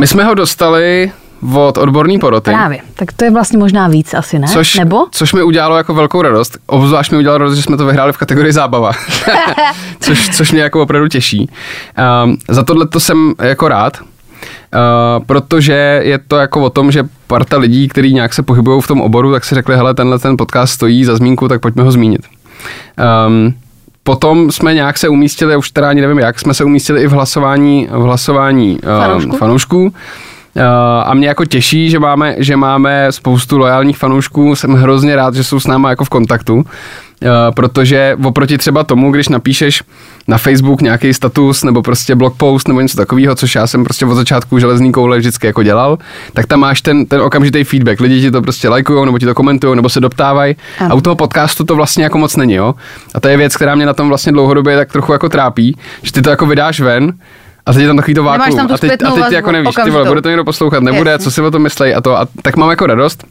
[0.00, 1.12] My jsme ho dostali
[1.54, 2.50] od odborný poroty.
[2.50, 2.80] Právě.
[2.94, 4.48] Tak to je vlastně možná víc asi, ne?
[4.48, 5.06] Což, Nebo?
[5.10, 6.58] což mi udělalo jako velkou radost.
[6.66, 8.92] Obzvlášť mi udělalo radost, že jsme to vyhráli v kategorii zábava.
[10.00, 11.50] což, což mě jako opravdu těší.
[12.24, 13.98] Um, za tohle to jsem jako rád.
[14.00, 18.86] Uh, protože je to jako o tom, že parta lidí, kteří nějak se pohybují v
[18.86, 21.92] tom oboru, tak si řekli, hele, tenhle ten podcast stojí za zmínku, tak pojďme ho
[21.92, 22.20] zmínit.
[23.26, 23.54] Um,
[24.02, 27.10] potom jsme nějak se umístili, už teda ani nevím jak, jsme se umístili i v
[27.10, 29.32] hlasování, v hlasování Fanoušků.
[29.32, 29.92] uh, fanoušků.
[30.56, 30.62] Uh,
[31.04, 34.56] a mě jako těší, že máme, že máme spoustu lojálních fanoušků.
[34.56, 36.54] Jsem hrozně rád, že jsou s náma jako v kontaktu.
[36.54, 36.64] Uh,
[37.54, 39.82] protože oproti třeba tomu, když napíšeš
[40.28, 44.06] na Facebook nějaký status nebo prostě blog post nebo něco takového, což já jsem prostě
[44.06, 45.98] od začátku železný koule vždycky jako dělal,
[46.32, 48.00] tak tam máš ten, ten okamžitý feedback.
[48.00, 50.56] Lidi ti to prostě lajkují nebo ti to komentují nebo se doptávají.
[50.88, 52.74] A u toho podcastu to vlastně jako moc není, jo.
[53.14, 56.12] A to je věc, která mě na tom vlastně dlouhodobě tak trochu jako trápí, že
[56.12, 57.12] ty to jako vydáš ven
[57.66, 58.56] a teď je tam takový to vákuum.
[58.56, 60.10] tam A teď, a teď ty jako nevíš, ty vole, okamžitou.
[60.10, 61.24] bude to někdo poslouchat, nebude, Jasně.
[61.24, 62.18] co si o tom myslej a to.
[62.18, 63.24] A tak mám jako radost,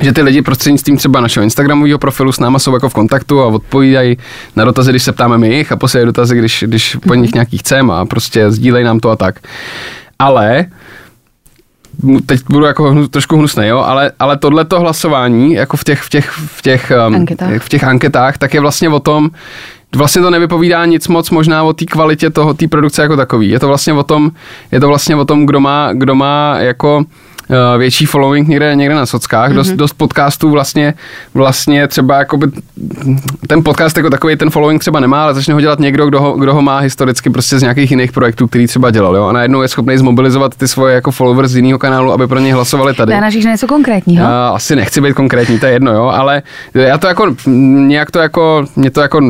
[0.00, 3.46] že ty lidi prostřednictvím třeba našeho Instagramového profilu s náma jsou jako v kontaktu a
[3.46, 4.16] odpovídají
[4.56, 7.58] na dotazy, když se ptáme my jich a posílají dotazy, když, když po nich nějaký
[7.58, 9.38] chceme a prostě sdílej nám to a tak.
[10.18, 10.66] Ale
[12.26, 16.08] teď budu jako hnu, trošku hnusný, jo, ale, ale tohleto hlasování, jako v těch, v
[16.08, 17.62] těch, v těch, um, Anketách.
[17.62, 19.30] v těch anketách, tak je vlastně o tom,
[19.96, 23.48] vlastně to nevypovídá nic moc možná o té kvalitě toho, té produkce jako takový.
[23.48, 24.30] Je to vlastně o tom,
[24.72, 27.04] je to vlastně o tom, kdo má, kdo má jako
[27.78, 29.50] větší following někde, někde na sockách.
[29.50, 29.54] Mm-hmm.
[29.54, 30.94] Dost, dost podcastů vlastně,
[31.34, 32.46] vlastně třeba jakoby,
[33.46, 36.32] ten podcast jako takový ten following třeba nemá, ale začne ho dělat někdo, kdo ho,
[36.32, 39.16] kdo ho má historicky prostě z nějakých jiných projektů, který třeba dělal.
[39.16, 39.24] Jo?
[39.24, 42.54] A najednou je schopný zmobilizovat ty svoje jako followers z jiného kanálu, aby pro ně
[42.54, 43.12] hlasovali tady.
[43.12, 44.26] Narážíš na něco konkrétního?
[44.26, 46.42] A asi nechci být konkrétní, to je jedno, jo, ale
[46.74, 49.20] já to jako, nějak to jako, mě to jako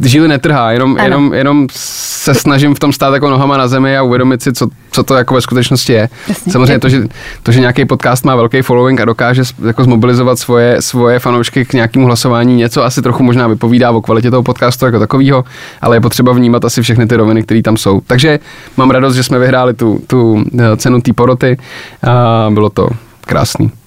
[0.00, 1.04] žíly netrhá, jenom, Ano.
[1.04, 4.68] jenom, jenom se snažím v tom stát jako nohama na zemi a uvědomit si, co,
[4.90, 6.08] co to jako ve skutečnosti je.
[6.28, 6.52] Jasně.
[6.52, 7.02] Samozřejmě to, že,
[7.44, 11.72] to, že nějaký podcast má velký following a dokáže jako zmobilizovat svoje, svoje fanoušky k
[11.72, 15.44] nějakému hlasování, něco asi trochu možná vypovídá o kvalitě toho podcastu jako takového,
[15.80, 18.00] ale je potřeba vnímat asi všechny ty roviny, které tam jsou.
[18.06, 18.38] Takže
[18.76, 21.58] mám radost, že jsme vyhráli tu, tu eh, cenu té poroty
[22.02, 22.88] a bylo to
[23.20, 23.70] krásný.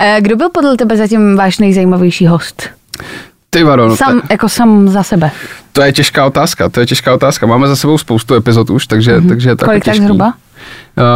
[0.00, 2.70] Eh, Kdo byl podle tebe zatím váš nejzajímavější host?
[3.50, 5.30] Ty vado, no Sam, to, jako sam za sebe.
[5.72, 7.46] to je těžká otázka, to je těžká otázka.
[7.46, 9.28] Máme za sebou spoustu epizod už, takže, mm-hmm.
[9.28, 9.64] takže je to.
[9.64, 10.34] Kolik tak zhruba?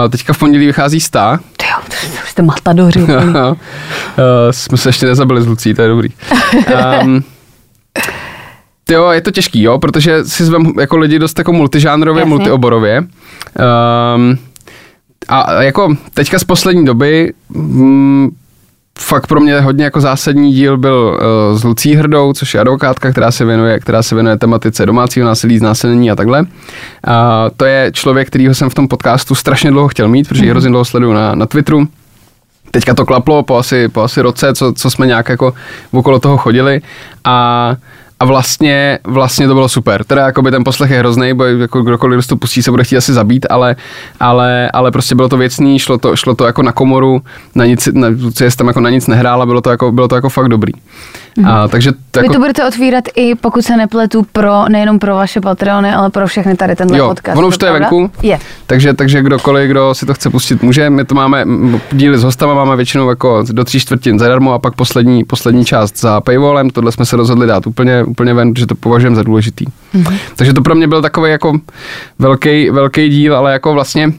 [0.05, 1.19] Uh, teďka v pondělí vychází 100.
[1.57, 3.03] Ty jo, to, jste matadoři.
[3.03, 3.09] uh,
[4.51, 6.09] jsme se ještě nezabili s Lucí, to je dobrý.
[7.03, 7.23] Um,
[8.91, 12.29] Jo, je to těžký, jo, protože si zvem jako lidi dost jako multižánrově, Jasně.
[12.29, 12.99] multioborově.
[14.15, 14.39] Um,
[15.29, 18.29] a jako teďka z poslední doby mm,
[19.01, 21.19] fakt pro mě hodně jako zásadní díl byl
[21.53, 25.27] uh, s Lucí Hrdou, což je advokátka, která se věnuje, která se věnuje tematice domácího
[25.27, 26.47] násilí, znásilnění a takhle.
[27.07, 30.51] A to je člověk, kterýho jsem v tom podcastu strašně dlouho chtěl mít, protože ji
[30.51, 31.89] hrozně dlouho sleduju na, na Twitteru.
[32.71, 35.55] Teďka to klaplo po asi, po asi roce, co, co jsme nějak jako
[35.91, 36.81] okolo toho chodili
[37.25, 37.77] a
[38.21, 40.05] a vlastně, vlastně to bylo super.
[40.05, 42.85] Teda jako by ten poslech je hrozný, bo jako kdokoliv kdo to pustí, se bude
[42.85, 43.77] chtít asi zabít, ale,
[44.21, 47.23] ale, ale prostě bylo to věcný, šlo to, šlo to jako na komoru,
[47.55, 48.09] na nic, na,
[48.57, 50.73] tam jako na nic nehrála, bylo to jako, bylo to jako fakt dobrý.
[51.47, 55.15] A, takže to Vy jako, to budete otvírat i, pokud se nepletu, pro, nejenom pro
[55.15, 57.39] vaše Patreony, ale pro všechny tady tenhle Jo, podcast.
[57.39, 58.11] ono už to je venku.
[58.23, 58.39] Je.
[58.67, 60.91] Takže, takže kdokoliv, kdo si to chce pustit, může.
[60.91, 61.45] My to máme,
[61.93, 66.01] díly s hostama máme většinou jako do tří čtvrtin zadarmo a pak poslední, poslední část
[66.01, 66.71] za paywallem.
[66.71, 69.65] Tohle jsme se rozhodli dát úplně, úplně ven, protože to považujeme za důležitý.
[69.95, 70.19] Mm-hmm.
[70.37, 71.61] Takže to pro mě byl takový jako
[72.19, 74.13] velký, velký díl, ale jako vlastně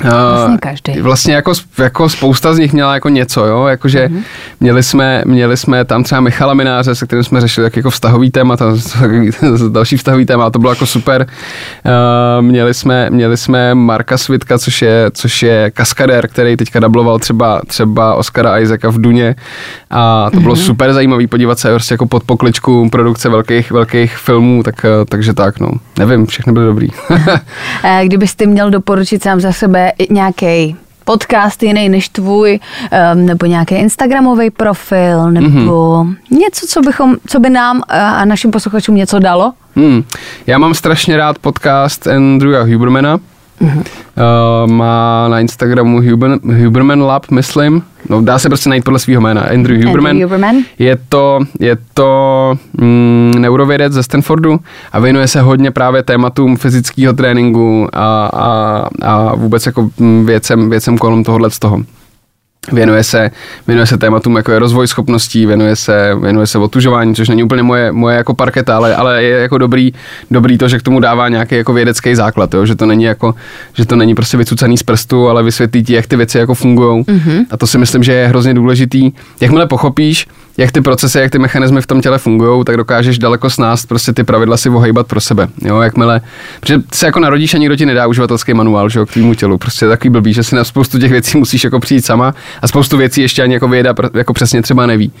[0.00, 1.00] Vlastně Uh, každý.
[1.00, 4.18] Vlastně jako, jako spousta z nich měla jako něco, jo, jakože Mhm.
[4.18, 4.24] mm-hmm.
[4.60, 8.30] měli, jsme, měli jsme tam třeba Michala Mináře, se kterým jsme řešili jak jako vztahový
[8.30, 8.76] téma, to,
[9.68, 11.26] další vztahový téma, a to bylo jako super.
[11.26, 17.18] Uh, měli, jsme, měli jsme Marka Svitka, což je, což je kaskadér, který teďka dubloval
[17.18, 19.34] třeba, třeba Oscara Isaaca v Duně
[19.90, 20.66] a to bylo mm-hmm.
[20.66, 25.32] super zajímavý podívat se prostě jako pod pokličku produkce velkých, velkých filmů, tak, eh, takže
[25.32, 25.68] tak, no,
[25.98, 26.88] nevím, všechny byly dobrý.
[27.84, 32.60] Eh, Kdybyste měl doporučit sám za sebe nějaký podcast jiný než tvůj,
[33.14, 35.68] nebo nějaký Instagramový profil, nebo Mhm.
[35.68, 36.16] mm-hmm.
[36.30, 39.52] něco, co, bychom, co by nám eh, a našim posluchačům něco dalo?
[39.76, 40.02] Hmm.
[40.46, 43.20] Já mám strašně rád podcast Andrewa Hubermana.
[43.62, 43.84] Mm-hmm.
[44.16, 47.82] Uh, má na Instagramu Huber, Huberman Lab, myslím.
[48.08, 49.40] No, dá se prostě najít podle svého jména.
[49.40, 50.22] Andrew Huberman.
[50.22, 50.56] Huberman.
[50.78, 54.60] Je to, je to mm, neurovědec ze Stanfordu
[54.92, 60.70] a věnuje se hodně právě tématům fyzického tréninku a, a, a vůbec jako mm, věcem,
[60.70, 61.82] věcem kolem tohohle z toho.
[62.72, 63.30] Věnuje se,
[63.66, 67.62] věnuje se tématům, jako je rozvoj schopností, věnuje se, věnuje se otužování, což není úplně
[67.62, 69.92] moje, moje jako parketa, ale, ale je jako dobrý,
[70.30, 72.66] dobrý to, že k tomu dává nějaký jako vědecký základ, jo?
[72.66, 73.34] že to není jako,
[73.74, 77.02] že to není prostě vycucaný z prstu, ale vysvětlí ti, jak ty věci jako fungují.
[77.02, 77.44] Mm-hmm.
[77.50, 79.12] A to si myslím, že je hrozně důležitý.
[79.40, 83.50] Jakmile pochopíš, jak ty procesy, jak ty mechanismy v tom těle fungují, tak dokážeš daleko
[83.50, 85.48] s nás prostě ty pravidla si ohejbat pro sebe.
[85.64, 86.20] Jo, jakmile,
[86.60, 89.58] protože se jako narodíš a nikdo ti nedá uživatelský manuál, že jo, k tvýmu tělu.
[89.58, 92.68] Prostě je takový blbý, že si na spoustu těch věcí musíš jako přijít sama a
[92.68, 95.12] spoustu věcí ještě ani jako věda jako přesně třeba neví.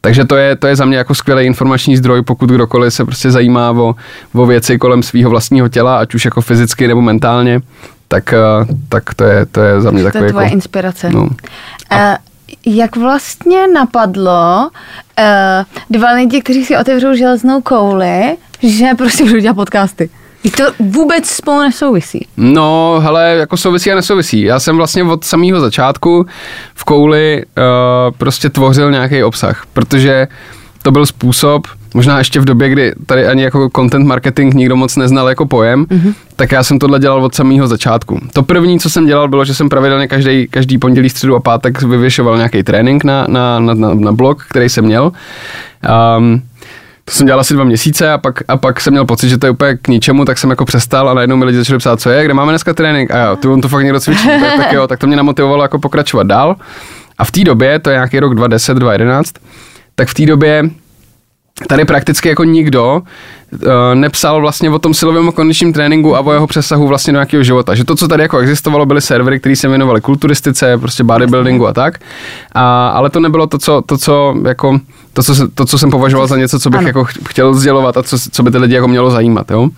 [0.00, 3.30] Takže to je, to je za mě jako skvělý informační zdroj, pokud kdokoliv se prostě
[3.30, 3.94] zajímá o,
[4.34, 7.60] o věci kolem svého vlastního těla, ať už jako fyzicky nebo mentálně,
[8.08, 8.38] tak, eh,
[8.88, 11.10] tak to, je, to je za mě takový To je tvoje jako, inspirace.
[11.10, 11.28] No.
[11.90, 12.16] A
[12.66, 15.24] jak vlastně napadlo uh,
[15.90, 20.10] dva lidi, kteří si otevřou železnou kouli, že prostě budou dělat podcasty?
[20.56, 22.26] To vůbec spolu nesouvisí.
[22.36, 24.42] No, hele, jako souvisí a nesouvisí.
[24.42, 26.26] Já jsem vlastně od samého začátku
[26.74, 30.28] v kouli uh, prostě tvořil nějaký obsah, protože
[30.82, 31.66] to byl způsob,
[31.96, 35.84] možná ještě v době, kdy tady ani jako content marketing nikdo moc neznal jako pojem,
[35.84, 36.14] mm-hmm.
[36.36, 38.20] tak já jsem tohle dělal od samého začátku.
[38.32, 41.82] To první, co jsem dělal, bylo, že jsem pravidelně každý, každý pondělí, středu a pátek
[41.82, 45.12] vyvěšoval nějaký trénink na, na, na, na, na blog, který jsem měl.
[46.18, 46.42] Um,
[47.04, 49.46] to jsem dělal asi dva měsíce a pak, a pak jsem měl pocit, že to
[49.46, 52.10] je úplně k ničemu, tak jsem jako přestal a najednou mi lidi začali psát, co
[52.10, 54.72] je, kde máme dneska trénink a jo, ty on to fakt někdo cvičí, tak, tak
[54.72, 56.56] jo, tak to mě namotivovalo jako pokračovat dál.
[57.18, 59.34] A v té době, to je nějaký rok 2010, 2011,
[59.94, 60.70] tak v té době
[61.68, 63.02] tady prakticky jako nikdo
[63.52, 63.60] uh,
[63.94, 67.42] nepsal vlastně o tom silovém a kondičním tréninku a o jeho přesahu vlastně do nějakého
[67.42, 67.74] života.
[67.74, 71.72] Že to, co tady jako existovalo, byly servery, které se věnovaly kulturistice, prostě bodybuildingu a
[71.72, 71.98] tak.
[72.52, 74.80] A, ale to nebylo to, co, to, co jako
[75.12, 76.88] to, co, se- to, co jsem považoval za něco, co bych Ano.
[76.88, 79.68] jako ch- chtěl sdělovat a co, co by ty lidi jako mělo zajímat, jo.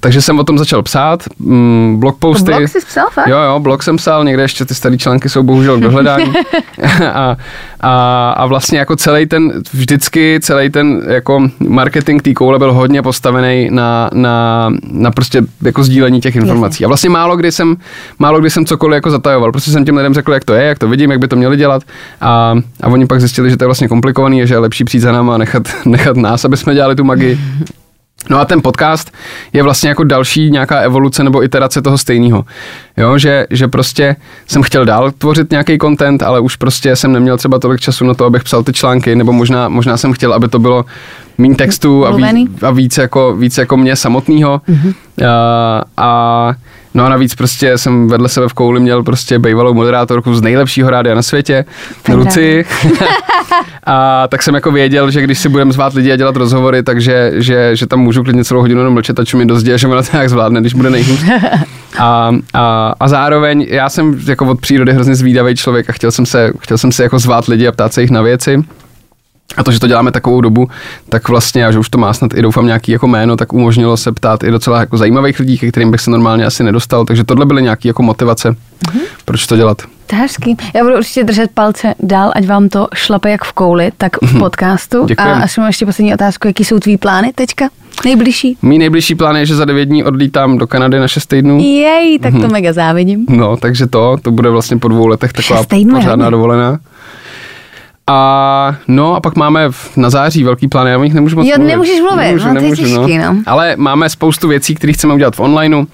[0.00, 2.52] Takže jsem o tom začal psát, mm, blog posty.
[2.52, 3.28] Blog jsi psal, fakt?
[3.28, 6.32] Jo, jo, blog jsem psal, někde ještě ty staré články jsou bohužel k dohledání.
[7.14, 7.36] a,
[7.80, 13.02] a, a, vlastně jako celý ten, vždycky celý ten jako marketing té koule byl hodně
[13.02, 16.84] postavený na, na, na prostě jako sdílení těch informací.
[16.84, 17.76] A vlastně málo kdy jsem,
[18.18, 19.52] málo kdy jsem cokoliv jako zatajoval.
[19.52, 21.56] Prostě jsem těm lidem řekl, jak to je, jak to vidím, jak by to měli
[21.56, 21.82] dělat.
[22.20, 25.00] A, a oni pak zjistili, že to je vlastně komplikovaný, a že je lepší přijít
[25.00, 27.38] za náma a nechat, nechat nás, aby jsme dělali tu magii.
[28.30, 29.12] No a ten podcast
[29.52, 32.44] je vlastně jako další nějaká evoluce nebo iterace toho stejného.
[32.96, 34.16] Jo, že, že prostě
[34.46, 38.14] jsem chtěl dál tvořit nějaký content, ale už prostě jsem neměl třeba tolik času na
[38.14, 40.84] to, abych psal ty články, nebo možná, možná jsem chtěl, aby to bylo
[41.38, 44.60] méně textů a, víc, a víc, jako, víc jako mě samotného.
[44.68, 44.94] Mm-hmm.
[45.26, 46.54] A, a
[46.94, 50.90] No a navíc prostě jsem vedle sebe v kouli měl prostě bývalou moderátorku z nejlepšího
[50.90, 51.64] rádia na světě,
[52.04, 52.64] Fajn Luci.
[53.86, 57.32] a tak jsem jako věděl, že když si budeme zvát lidi a dělat rozhovory, takže
[57.34, 59.86] že, že tam můžu klidně celou hodinu jenom mlčet a čumit do zdi a že
[59.86, 61.24] ona to nějak zvládne, když bude nejhůř.
[61.98, 66.26] A, a, a, zároveň já jsem jako od přírody hrozně zvídavý člověk a chtěl jsem
[66.26, 68.64] se, chtěl jsem se jako zvát lidi a ptát se jich na věci.
[69.56, 70.68] A to, že to děláme takovou dobu,
[71.08, 73.96] tak vlastně, a že už to má snad i doufám nějaký jako jméno, tak umožnilo
[73.96, 77.04] se ptát i docela jako zajímavých lidí, ke kterým bych se normálně asi nedostal.
[77.04, 79.00] Takže tohle byly nějaké jako motivace, mm-hmm.
[79.24, 79.82] proč to dělat.
[80.06, 80.56] To je hezký.
[80.74, 84.38] Já budu určitě držet palce dál, ať vám to šlape jak v kouli, tak v
[84.38, 85.06] podcastu.
[85.06, 85.30] Děkujem.
[85.30, 87.68] A asi mám ještě poslední otázku, jaký jsou tvý plány teďka?
[88.04, 88.58] Nejbližší?
[88.62, 91.60] Mý nejbližší plán je, že za devět dní odlítám do Kanady na šest týdnů.
[91.60, 93.26] Jej, tak to mega závidím.
[93.28, 96.78] No, takže to, to bude vlastně po dvou letech taková pořádná dovolená.
[98.08, 101.46] A no a pak máme v, na září velký plán, já o nich nemůžu moc
[101.46, 101.72] Jo, mluvit.
[101.72, 103.36] nemůžeš mluvit, no, to je těžký, no.
[103.46, 105.84] Ale máme spoustu věcí, které chceme udělat v onlineu,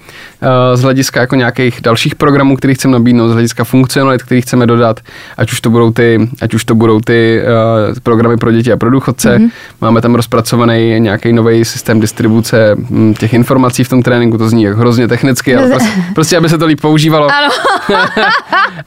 [0.41, 4.67] eh, z hlediska jako nějakých dalších programů, které chceme nabídnout, z hlediska funkcionalit, které chceme
[4.67, 4.99] dodat,
[5.37, 8.77] ať už to budou ty, ať už to budou ty uh, programy pro děti a
[8.77, 9.37] pro důchodce.
[9.37, 9.47] Mhm.
[9.47, 9.51] Mm-hmm.
[9.81, 14.63] Máme tam rozpracovaný nějaký nový systém distribuce mm, těch informací v tom tréninku, to zní
[14.63, 17.27] jako hrozně technicky, ale prostě, prostě aby se to líp používalo.
[17.27, 17.49] Ano.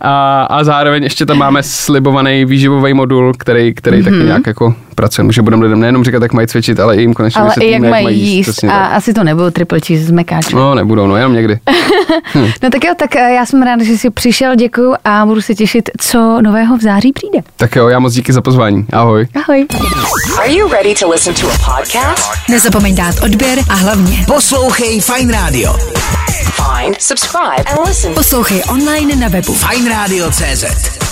[0.01, 4.05] a, a zároveň ještě tam máme slibovaný výživový modul, který, který mm-hmm.
[4.05, 7.14] taky nějak jako pracujeme, že budeme lidem nejenom říkat, jak mají cvičit, ale i jim
[7.14, 8.47] konečně Ale i vysvětlíme, jak mají jíst.
[8.47, 8.93] přesně A tak.
[8.93, 10.59] asi to nebudou triple cheese z mekáčem.
[10.59, 11.59] No, nebudou, no, jenom někdy.
[12.62, 15.55] No tak jo, tak eh, já jsem ráda, že jsi přišel, děkuju a budu se
[15.55, 17.39] těšit, co nového v září přijde.
[17.57, 18.87] Tak jo, já moc díky za pozvání.
[18.93, 19.27] Ahoj.
[19.35, 19.66] Ahoj.
[20.39, 22.31] Are you ready to listen to a podcast?
[22.51, 25.73] Nezapomeň dát odběr a hlavně Poslouchej Fine Radio.
[26.43, 31.08] Find, subscribe, and listen poslouchej online na webu Fine Radio CZ.